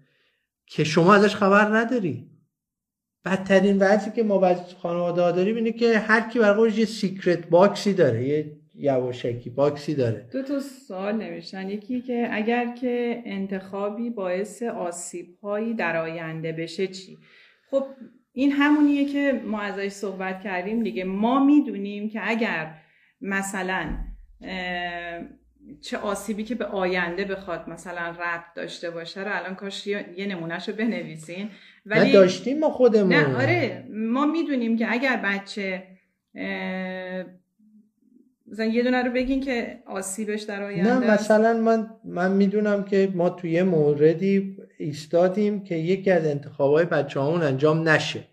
که 0.66 0.84
شما 0.84 1.14
ازش 1.14 1.36
خبر 1.36 1.76
نداری. 1.76 2.30
بدترین 3.24 3.78
وضعی 3.78 4.12
که 4.12 4.22
ما 4.22 4.38
باید 4.38 4.58
خانواده 4.82 5.32
داریم 5.32 5.56
اینه 5.56 5.72
که 5.72 5.98
هر 5.98 6.30
کی 6.30 6.38
برای 6.38 6.72
یه 6.72 6.84
secret 6.84 7.48
box 7.48 7.83
ی 7.83 7.94
داره 7.94 8.28
یه 8.28 8.56
یواشکی 8.78 9.50
box 9.50 9.83
ی 9.83 9.94
داره. 9.94 10.28
دو 10.32 10.42
تا 10.42 10.60
سوال 10.60 11.16
نوشتن. 11.16 11.70
یکی 11.70 12.00
که 12.00 12.28
اگر 12.30 12.74
که 12.74 13.22
انتخابی 13.24 14.10
باعث 14.10 14.62
آسیب 14.62 15.38
هایی 15.42 15.74
در 15.74 15.96
آینده 15.96 16.52
بشه 16.52 16.86
چی؟ 16.86 17.18
خب 17.70 17.84
این 18.32 18.52
همونیه 18.52 19.04
که 19.04 19.42
ما 19.44 19.60
ازش 19.60 19.88
صحبت 19.88 20.40
کردیم 20.40 20.82
دیگه. 20.82 21.04
ما 21.04 21.44
می‌دونیم 21.44 22.08
که 22.08 22.20
اگر 22.22 22.74
مثلا 23.20 23.98
چه 25.80 25.98
آسیبی 25.98 26.44
که 26.44 26.54
به 26.54 26.64
آینده 26.64 27.24
بخواد 27.24 27.68
مثلا 27.68 28.10
ربط 28.10 28.54
داشته 28.56 28.90
باشه 28.90 29.24
رو 29.24 29.36
الان 29.36 29.54
کاش 29.54 29.86
یه 29.86 30.26
نمونهش 30.28 30.68
رو 30.68 30.74
بنویسین. 30.74 31.48
ولی 31.86 32.12
داشتیم 32.12 32.58
ما 32.58 32.70
خودمون. 32.70 33.12
نه 33.12 33.36
آره. 33.36 33.88
ما 33.90 34.26
می‌دونیم 34.26 34.76
که 34.76 34.92
اگر 34.92 35.16
بچه 35.24 35.82
مثلا 38.48 38.66
یه 38.66 38.82
دونه 38.82 39.02
رو 39.02 39.12
بگین 39.12 39.40
که 39.40 39.82
آسیبش 39.86 40.42
در 40.42 40.62
آینده 40.62 40.98
نه 40.98 41.10
مثلا 41.10 41.60
من 41.60 41.90
من 42.04 42.32
می‌دونم 42.32 42.84
که 42.84 43.12
ما 43.14 43.30
توی 43.30 43.62
موردی 43.62 44.56
ایستادیم 44.78 45.64
که 45.64 45.74
یکی 45.74 46.10
از 46.10 46.26
انتخابای 46.26 46.84
بچه 46.84 47.20
همون 47.20 47.42
انجام 47.42 47.88
نشه. 47.88 48.24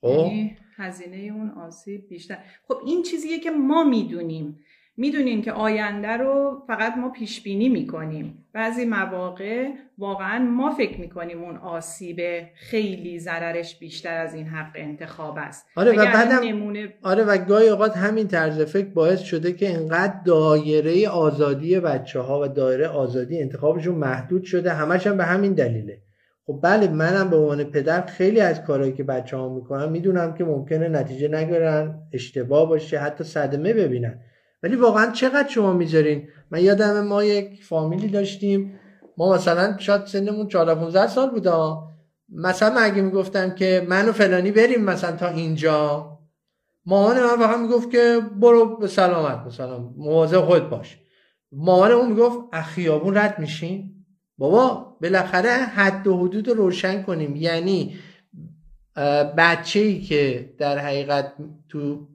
خب؟ 0.00 0.08
یعنی 0.08 0.56
هزینه 0.76 1.16
اون 1.16 1.50
آسیب 1.50 2.08
بیشتر. 2.08 2.38
خب 2.68 2.76
این 2.86 3.02
چیزیه 3.02 3.38
که 3.40 3.50
ما 3.50 3.84
می‌دونیم. 3.84 4.58
می‌دونین 4.96 5.42
که 5.42 5.52
آینده 5.52 6.08
رو 6.08 6.62
فقط 6.66 6.96
ما 6.96 7.08
پیش 7.08 7.42
بینی 7.42 7.68
می‌کنیم. 7.68 8.46
بعضی 8.52 8.84
مواقع 8.84 9.68
واقعا 9.98 10.38
ما 10.38 10.70
فکر 10.70 11.00
می‌کنیم 11.00 11.42
اون 11.42 11.56
آسیب 11.56 12.20
خیلی 12.54 13.18
ضررش 13.18 13.78
بیشتر 13.78 14.16
از 14.16 14.34
این 14.34 14.46
حق 14.46 14.72
انتخاب 14.74 15.34
است. 15.38 15.66
آره 15.76 15.92
و 15.92 15.96
بعدم 15.96 16.48
نمونه... 16.48 16.94
آره 17.02 17.24
و 17.24 17.36
گاهی 17.38 17.68
اوقات 17.68 17.96
همین 17.96 18.28
طرز 18.28 18.60
فکر 18.60 18.88
باعث 18.88 19.20
شده 19.20 19.52
که 19.52 19.68
اینقدر 19.68 20.14
دایره 20.26 21.08
آزادی 21.08 21.80
بچه 21.80 22.20
ها 22.20 22.40
و 22.40 22.48
دایره 22.48 22.88
آزادی 22.88 23.40
انتخابشون 23.40 23.94
محدود 23.94 24.44
شده. 24.44 24.72
همش 24.72 25.06
هم 25.06 25.16
به 25.16 25.24
همین 25.24 25.52
دلیله. 25.52 25.98
خب 26.46 26.60
بله 26.62 26.88
منم 26.88 27.30
به 27.30 27.36
عنوان 27.36 27.64
پدر 27.64 28.06
خیلی 28.06 28.40
از 28.40 28.62
کارهایی 28.62 28.92
که 28.92 29.04
بچه 29.04 29.36
ها 29.36 29.54
می‌کنن 29.54 29.88
می‌دونم 29.88 30.34
که 30.34 30.44
ممکنه 30.44 30.88
نتیجه 30.88 31.28
نگیرن 31.28 31.94
اشتباه 32.12 32.68
باشه 32.68 32.98
حتی 32.98 33.24
صدمه 33.24 33.72
ببینن. 33.72 34.20
ولی 34.62 34.76
واقعا 34.76 35.10
چقدر 35.10 35.48
شما 35.48 35.72
می‌ذارین؟ 35.72 36.28
من 36.50 36.62
یادم 36.64 37.06
ما 37.06 37.24
یک 37.24 37.64
فامیلی 37.64 38.08
داشتیم. 38.08 38.80
ما 39.16 39.34
مثلا 39.34 39.78
شاید 39.78 40.06
سنمون 40.06 40.48
14 40.48 40.74
15 40.74 41.06
سال 41.06 41.30
بودا. 41.30 41.88
مثلا 42.28 42.74
من 42.74 42.82
اگه 42.82 43.02
می‌گفتم 43.02 43.50
که 43.50 43.86
من 43.88 44.08
و 44.08 44.12
فلانی 44.12 44.50
بریم 44.50 44.84
مثلا 44.84 45.16
تا 45.16 45.28
اینجا 45.28 46.06
مامان 46.86 47.16
من 47.16 47.36
فقط 47.36 47.58
می‌گفت 47.58 47.90
که 47.90 48.20
برو 48.40 48.76
به 48.76 48.86
سلامت 48.86 49.46
مثلا 49.46 49.78
مواظب 49.78 50.40
خود 50.40 50.70
باش. 50.70 50.98
مامان 51.52 51.90
اون 51.90 52.10
می‌گفت 52.10 52.38
اخیابون 52.52 53.16
رد 53.16 53.38
میشین؟ 53.38 53.94
بابا 54.38 54.96
بالاخره 55.02 55.50
حد 55.50 56.06
و 56.06 56.16
حدود 56.16 56.48
رو 56.48 56.54
روشن 56.54 57.02
کنیم. 57.02 57.36
یعنی 57.36 57.96
بچه 59.36 59.80
ای 59.80 60.00
که 60.00 60.54
در 60.58 60.78
حقیقت 60.78 61.32
تو 61.68 62.08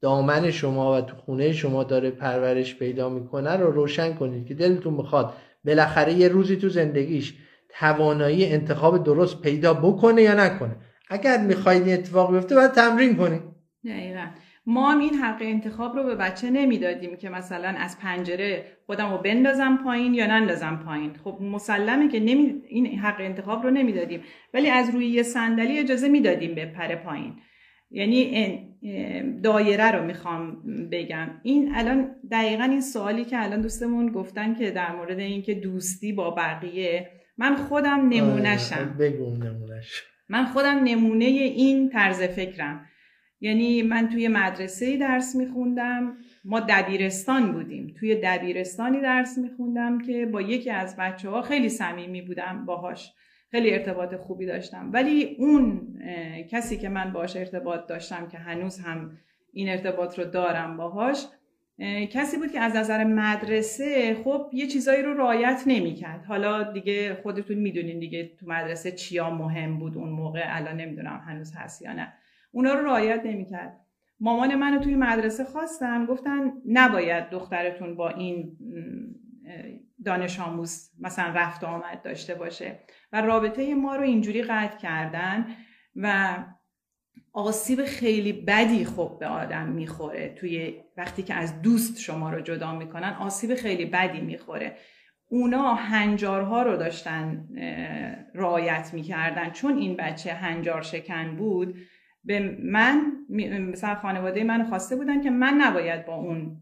دامن 0.00 0.50
شما 0.50 0.98
و 0.98 1.00
تو 1.00 1.16
خونه 1.16 1.52
شما 1.52 1.84
داره 1.84 2.10
پرورش 2.10 2.78
پیدا 2.78 3.08
می‌کنه 3.08 3.56
رو 3.56 3.70
روشن 3.70 4.14
کنید 4.14 4.46
که 4.46 4.54
دلتون 4.54 4.94
می‌خواد 4.94 5.34
بالاخره 5.64 6.12
یه 6.12 6.28
روزی 6.28 6.56
تو 6.56 6.68
زندگیش 6.68 7.34
توانایی 7.78 8.46
انتخاب 8.46 9.04
درست 9.04 9.42
پیدا 9.42 9.74
بکنه 9.74 10.22
یا 10.22 10.34
نکنه. 10.34 10.76
اگر 11.08 11.38
می‌خواید 11.38 11.86
این 11.86 11.94
اتفاق 11.94 12.32
بیفته 12.32 12.54
باید 12.54 12.70
تمرین 12.70 13.16
کنید. 13.16 13.42
دقیقا. 13.84 14.26
ما 14.66 14.92
هم 14.92 14.98
این 14.98 15.14
حق 15.14 15.38
انتخاب 15.40 15.96
رو 15.96 16.02
به 16.02 16.14
بچه 16.14 16.50
نمی‌دادیم 16.50 17.16
که 17.16 17.28
مثلا 17.28 17.68
از 17.78 17.98
پنجره 17.98 18.64
خودم 18.86 19.12
رو 19.12 19.18
بندازم 19.18 19.78
پایین 19.84 20.14
یا 20.14 20.26
نندازم 20.26 20.82
پایین. 20.86 21.12
خب 21.24 21.38
مسلمه 21.40 22.08
که 22.08 22.20
نمی... 22.20 22.62
این 22.68 22.86
حق 22.86 23.20
انتخاب 23.20 23.62
رو 23.62 23.70
نمی‌دادیم. 23.70 24.20
ولی 24.54 24.70
از 24.70 24.90
روی 24.94 25.06
یه 25.06 25.22
صندلی 25.22 25.78
اجازه 25.78 26.08
می‌دادیم 26.08 26.54
به 26.54 26.66
پر 26.66 26.94
پایین. 26.94 27.32
یعنی 27.90 28.69
دایره 29.42 29.90
رو 29.90 30.04
می‌خوام 30.04 30.62
بگم. 30.92 31.30
این 31.42 31.72
الان 31.74 32.10
دقیقا 32.30 32.64
این 32.64 32.80
سوالی 32.80 33.24
که 33.24 33.42
الان 33.42 33.60
دوستمون 33.60 34.12
گفتن 34.12 34.54
که 34.54 34.70
در 34.70 34.96
مورد 34.96 35.18
اینکه 35.18 35.54
دوستی 35.54 36.12
با 36.12 36.30
بقیه 36.30 37.10
من 37.38 37.56
خودم 37.56 38.08
نمونهشم. 38.08 38.96
بگو 38.98 39.36
نمونهش. 39.36 40.02
من 40.28 40.44
خودم 40.44 40.80
نمونه 40.84 41.24
این 41.24 41.90
طرز 41.90 42.22
فکرم. 42.22 42.86
یعنی 43.40 43.82
من 43.82 44.08
توی 44.08 44.28
مدرسه 44.28 44.96
درس 44.96 45.36
میخوندم 45.36 46.16
ما 46.44 46.60
دبیرستان 46.60 47.52
بودیم. 47.52 47.94
توی 48.00 48.14
دبیرستانی 48.14 49.00
درس 49.00 49.38
میخوندم 49.38 50.00
که 50.00 50.26
با 50.26 50.42
یکی 50.42 50.70
از 50.70 50.96
بچه 50.96 51.28
ها 51.28 51.42
خیلی 51.42 51.68
صمیمی 51.68 52.22
بودم 52.22 52.64
باهاش. 52.66 53.12
خیلی 53.50 53.70
ارتباط 53.74 54.14
خوبی 54.14 54.46
داشتم. 54.46 54.90
ولی 54.92 55.36
اون 55.38 55.80
کسی 56.50 56.76
که 56.78 56.88
من 56.88 57.12
باش 57.12 57.36
ارتباط 57.36 57.86
داشتم 57.86 58.28
که 58.28 58.38
هنوز 58.38 58.78
هم 58.78 59.10
این 59.52 59.68
ارتباط 59.68 60.18
رو 60.18 60.24
دارم 60.24 60.76
باهاش 60.76 61.26
کسی 62.10 62.36
بود 62.36 62.52
که 62.52 62.60
از 62.60 62.76
نظر 62.76 63.04
مدرسه 63.04 64.14
خب 64.24 64.50
یه 64.52 64.66
چیزایی 64.66 65.02
رو 65.02 65.14
رعایت 65.14 65.62
نمی‌کرد. 65.66 66.24
حالا 66.24 66.72
دیگه 66.72 67.14
خودتون 67.14 67.56
می‌دونین 67.56 67.98
دیگه 67.98 68.30
تو 68.40 68.46
مدرسه 68.46 68.92
چیا 68.92 69.30
مهم 69.30 69.78
بود 69.78 69.96
اون 69.96 70.08
موقع 70.08 70.42
الان 70.44 70.76
نمی‌دونم 70.76 71.22
هنوز 71.26 71.52
هست 71.56 71.82
یا 71.82 71.92
نه. 71.92 72.12
اونا 72.52 72.74
رو 72.74 72.86
رعایت 72.86 73.20
نمی‌کرد. 73.24 73.80
مامان 74.20 74.54
منو 74.54 74.78
توی 74.78 74.94
مدرسه 74.94 75.44
خواستن 75.44 76.06
گفتن 76.06 76.52
نباید 76.66 77.30
دخترتون 77.30 77.96
با 77.96 78.08
این 78.08 78.56
دانش 80.04 80.40
آموز 80.40 80.90
مثلا 81.00 81.32
رفت 81.34 81.64
آمد 81.64 82.02
داشته 82.02 82.34
باشه. 82.34 82.78
و 83.12 83.20
رابطه 83.20 83.74
ما 83.74 83.96
رو 83.96 84.02
اینجوری 84.02 84.42
قطع 84.42 84.76
کردن 84.76 85.46
و 85.96 86.36
آسیب 87.32 87.84
خیلی 87.84 88.32
بدی 88.32 88.84
خب 88.84 89.16
به 89.20 89.26
آدم 89.26 89.66
می‌خوره. 89.68 90.34
توی 90.34 90.74
وقتی 90.96 91.22
که 91.22 91.34
از 91.34 91.62
دوست 91.62 92.00
شما 92.00 92.30
رو 92.30 92.40
جدا 92.40 92.74
می‌کنن 92.74 93.16
آسیب 93.20 93.54
خیلی 93.54 93.84
بدی 93.84 94.20
می‌خوره. 94.20 94.76
اونا 95.28 95.74
هنجارها 95.74 96.62
رو 96.62 96.76
داشتن 96.76 97.48
رعایت 98.34 98.90
می‌کردن. 98.94 99.50
چون 99.50 99.78
این 99.78 99.96
بچه 99.96 100.32
هنجار 100.32 100.82
شکن 100.82 101.36
بود 101.36 101.76
به 102.24 102.58
من 102.62 103.12
مثلا 103.70 103.94
خانواده 103.94 104.44
من 104.44 104.64
خواسته 104.64 104.96
بودن 104.96 105.20
که 105.20 105.30
من 105.30 105.54
نباید 105.54 106.06
با 106.06 106.14
اون 106.14 106.56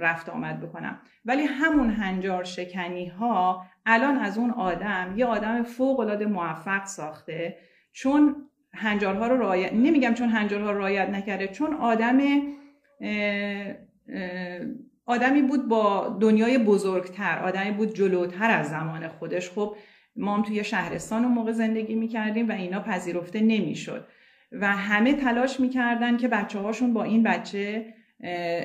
رفت 0.00 0.28
آمد 0.28 0.60
بکنم. 0.60 0.98
ولی 1.24 1.42
همون 1.42 1.90
هنجار 1.90 2.44
شکنی 2.44 3.06
ها 3.06 3.66
الان 3.86 4.16
از 4.16 4.38
اون 4.38 4.50
آدم 4.50 5.14
یه 5.16 5.26
آدم 5.26 5.62
فوق 5.62 6.00
العاده 6.00 6.26
موفق 6.26 6.84
ساخته. 6.84 7.56
چون 7.92 8.36
هنجارها 8.74 9.26
رو 9.26 9.40
رعایت 9.40 9.72
نمیگم 9.72 10.14
چون 10.14 10.28
هنجارها 10.28 10.70
رو 10.70 10.78
رعایت 10.78 11.08
نکرده 11.08 11.48
چون 11.48 11.74
آدم 11.74 12.18
آدمی 15.06 15.42
بود 15.42 15.68
با 15.68 16.18
دنیای 16.20 16.58
بزرگتر 16.58 17.38
آدمی 17.38 17.70
بود 17.70 17.94
جلوتر 17.94 18.50
از 18.50 18.70
زمان 18.70 19.08
خودش. 19.08 19.50
خب 19.50 19.76
ما 20.16 20.36
هم 20.36 20.42
توی 20.42 20.64
شهرستان 20.64 21.24
اون 21.24 21.34
موقع 21.34 21.52
زندگی 21.52 21.94
می‌کردیم 21.94 22.48
و 22.48 22.52
اینا 22.52 22.80
پذیرفته 22.80 23.40
نمی‌شد. 23.40 24.06
و 24.52 24.72
همه 24.72 25.12
تلاش 25.12 25.60
می‌کردن 25.60 26.16
که 26.16 26.28
بچه 26.28 26.58
هاشون 26.58 26.94
با 26.94 27.04
این 27.04 27.22
بچه 27.22 27.94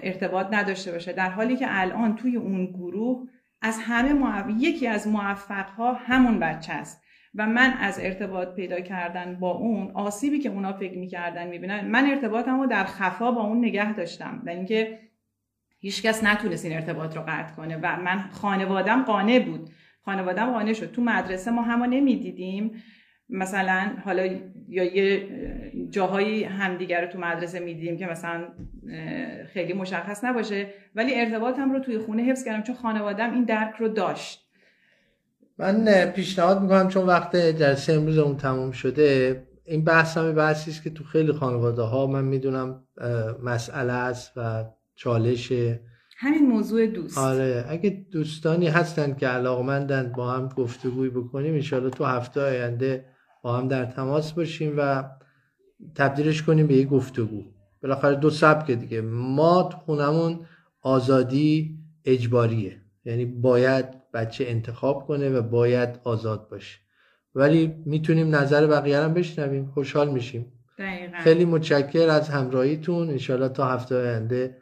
ارتباط 0.04 0.48
نداشته 0.52 0.92
باشه. 0.92 1.13
در 1.13 1.30
حالی 1.30 1.56
که 1.56 1.65
الان 1.70 2.15
توی 2.15 2.36
اون 2.36 2.65
گروه 2.65 3.28
از 3.62 3.80
همه 3.82 4.54
یکی 4.58 4.88
از 4.88 5.08
موفق 5.08 5.70
ها 5.70 5.94
همون 5.94 6.39
بچه 6.39 6.74
است. 6.74 7.04
و 7.36 7.48
من 7.48 7.74
از 7.80 8.00
ارتباط 8.02 8.56
پیدا 8.56 8.80
کردن 8.80 9.39
با 9.39 9.52
اون 9.52 9.92
آسیبی 9.92 10.39
که 10.39 10.50
اونا 10.50 10.74
فکر 10.74 10.98
می‌کردن 10.98 11.48
می‌بینن 11.48 11.88
من 11.88 12.06
ارتباطم 12.06 12.60
رو 12.60 12.68
در 12.68 12.84
خفا 12.84 13.32
با 13.32 13.42
اون 13.42 13.58
نگه 13.58 13.94
داشتم. 13.94 14.42
و 14.46 14.50
اینکه 14.50 15.00
هیچکس 15.80 16.24
نتونست 16.24 16.65
این 16.65 16.74
ارتباط 16.74 17.15
رو 17.15 17.24
قطع 17.28 17.56
کنه. 17.56 17.78
و 17.78 17.98
من 18.02 18.30
خانوادم 18.32 19.04
قانع 19.04 19.39
بود. 19.39 19.70
خانوادم 20.06 20.52
قانع 20.52 20.74
شد. 20.74 20.92
تو 20.92 21.02
مدرسه 21.02 21.52
ما 21.52 21.62
همه 21.62 21.88
نمی‌دیدیم. 21.88 22.84
مثلا 23.30 23.92
حالا 24.06 24.30
یا 24.68 24.84
یه 24.84 25.28
جاهایی 25.89 26.44
همدیگر 26.44 27.02
رو 27.02 27.12
تو 27.12 27.20
مدرسه 27.20 27.60
می‌دیدیم 27.60 27.98
که 27.98 28.06
مثلا 28.06 28.48
خیلی 29.54 29.74
مشخص 29.74 30.24
نباشه 30.24 30.68
ولی 30.96 31.15
ارتباطم 31.15 31.72
رو 31.72 31.80
توی 31.80 31.98
خونه 31.98 32.24
حفظ 32.24 32.44
کردم 32.44 32.63
چون 32.63 32.76
خانوادم 32.76 33.34
این 33.34 33.44
درک 33.44 33.76
رو 33.80 33.88
داشت. 33.88 34.46
من 35.58 36.06
پیشنهاد 36.06 36.62
می‌کنم 36.62 36.88
چون 36.88 37.06
وقت 37.06 37.36
جلسه 37.36 37.94
امروز 37.94 38.18
اون 38.18 38.38
تموم 38.38 38.72
شده 38.72 39.44
این 39.65 39.84
بحث 39.84 40.18
هم 40.18 40.36
بحثی 40.36 40.72
است 40.72 40.84
که 40.84 40.89
تو 40.89 41.04
خیلی 41.04 41.32
خانواده 41.32 41.82
ها 41.82 42.08
من 42.08 42.24
می‌دونم 42.24 42.84
مسئله 43.44 43.94
است 43.94 44.32
و 44.38 44.65
چالش 44.96 45.54
همین 46.18 46.48
موضوع 46.48 46.88
دوست. 46.88 47.18
آره 47.18 47.65
اگه 47.70 48.06
دوستانی 48.12 48.68
هستن 48.68 49.15
که 49.15 49.28
علاقمندن 49.28 50.13
با 50.18 50.32
هم 50.32 50.48
گفتگوی 50.48 51.10
بکنیم 51.10 51.54
انشالله 51.54 51.89
تو 51.89 52.06
هفته 52.06 52.42
آینده 52.42 53.06
با 53.43 53.58
هم 53.58 53.67
در 53.67 53.86
تماس 53.86 54.34
باشیم 54.34 54.73
و 54.78 55.04
تبدیلش 55.95 56.43
کنیم 56.43 56.67
به 56.67 56.73
یه 56.73 56.86
گفتگو. 56.86 57.43
بالاخره 57.84 58.15
دو 58.15 58.30
سبک 58.30 58.71
دیگه. 58.71 59.02
ما 59.02 59.63
تو 59.63 59.78
خونمون 59.78 60.39
آزادی 60.82 61.80
اجباریه. 62.06 62.82
یعنی 63.06 63.25
باید 63.25 63.86
بچه 64.13 64.45
انتخاب 64.47 65.08
کنه 65.08 65.30
و 65.30 65.41
باید 65.41 65.89
آزاد 66.04 66.49
باشه. 66.49 66.80
ولی 67.36 67.84
می‌تونیم 67.86 68.36
نظر 68.36 68.67
بقیه 68.67 68.99
هم 68.99 69.13
بشنویم. 69.13 69.71
خوشحال 69.71 70.12
میشیم. 70.12 70.54
دقیقا. 70.78 71.17
خیلی 71.17 71.45
متشکر 71.45 72.10
از 72.10 72.30
همراهیتون. 72.30 73.10
انشالله 73.10 73.49
تا 73.49 73.67
هفته 73.67 73.95
آینده 73.95 74.58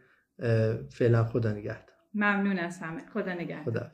فعلا 0.90 1.24
خدا 1.24 1.52
نگهدار. 1.52 1.96
ممنون 2.14 2.60
از 2.60 2.80
همه. 2.80 3.02
خدا 3.14 3.34
نگهدار. 3.34 3.92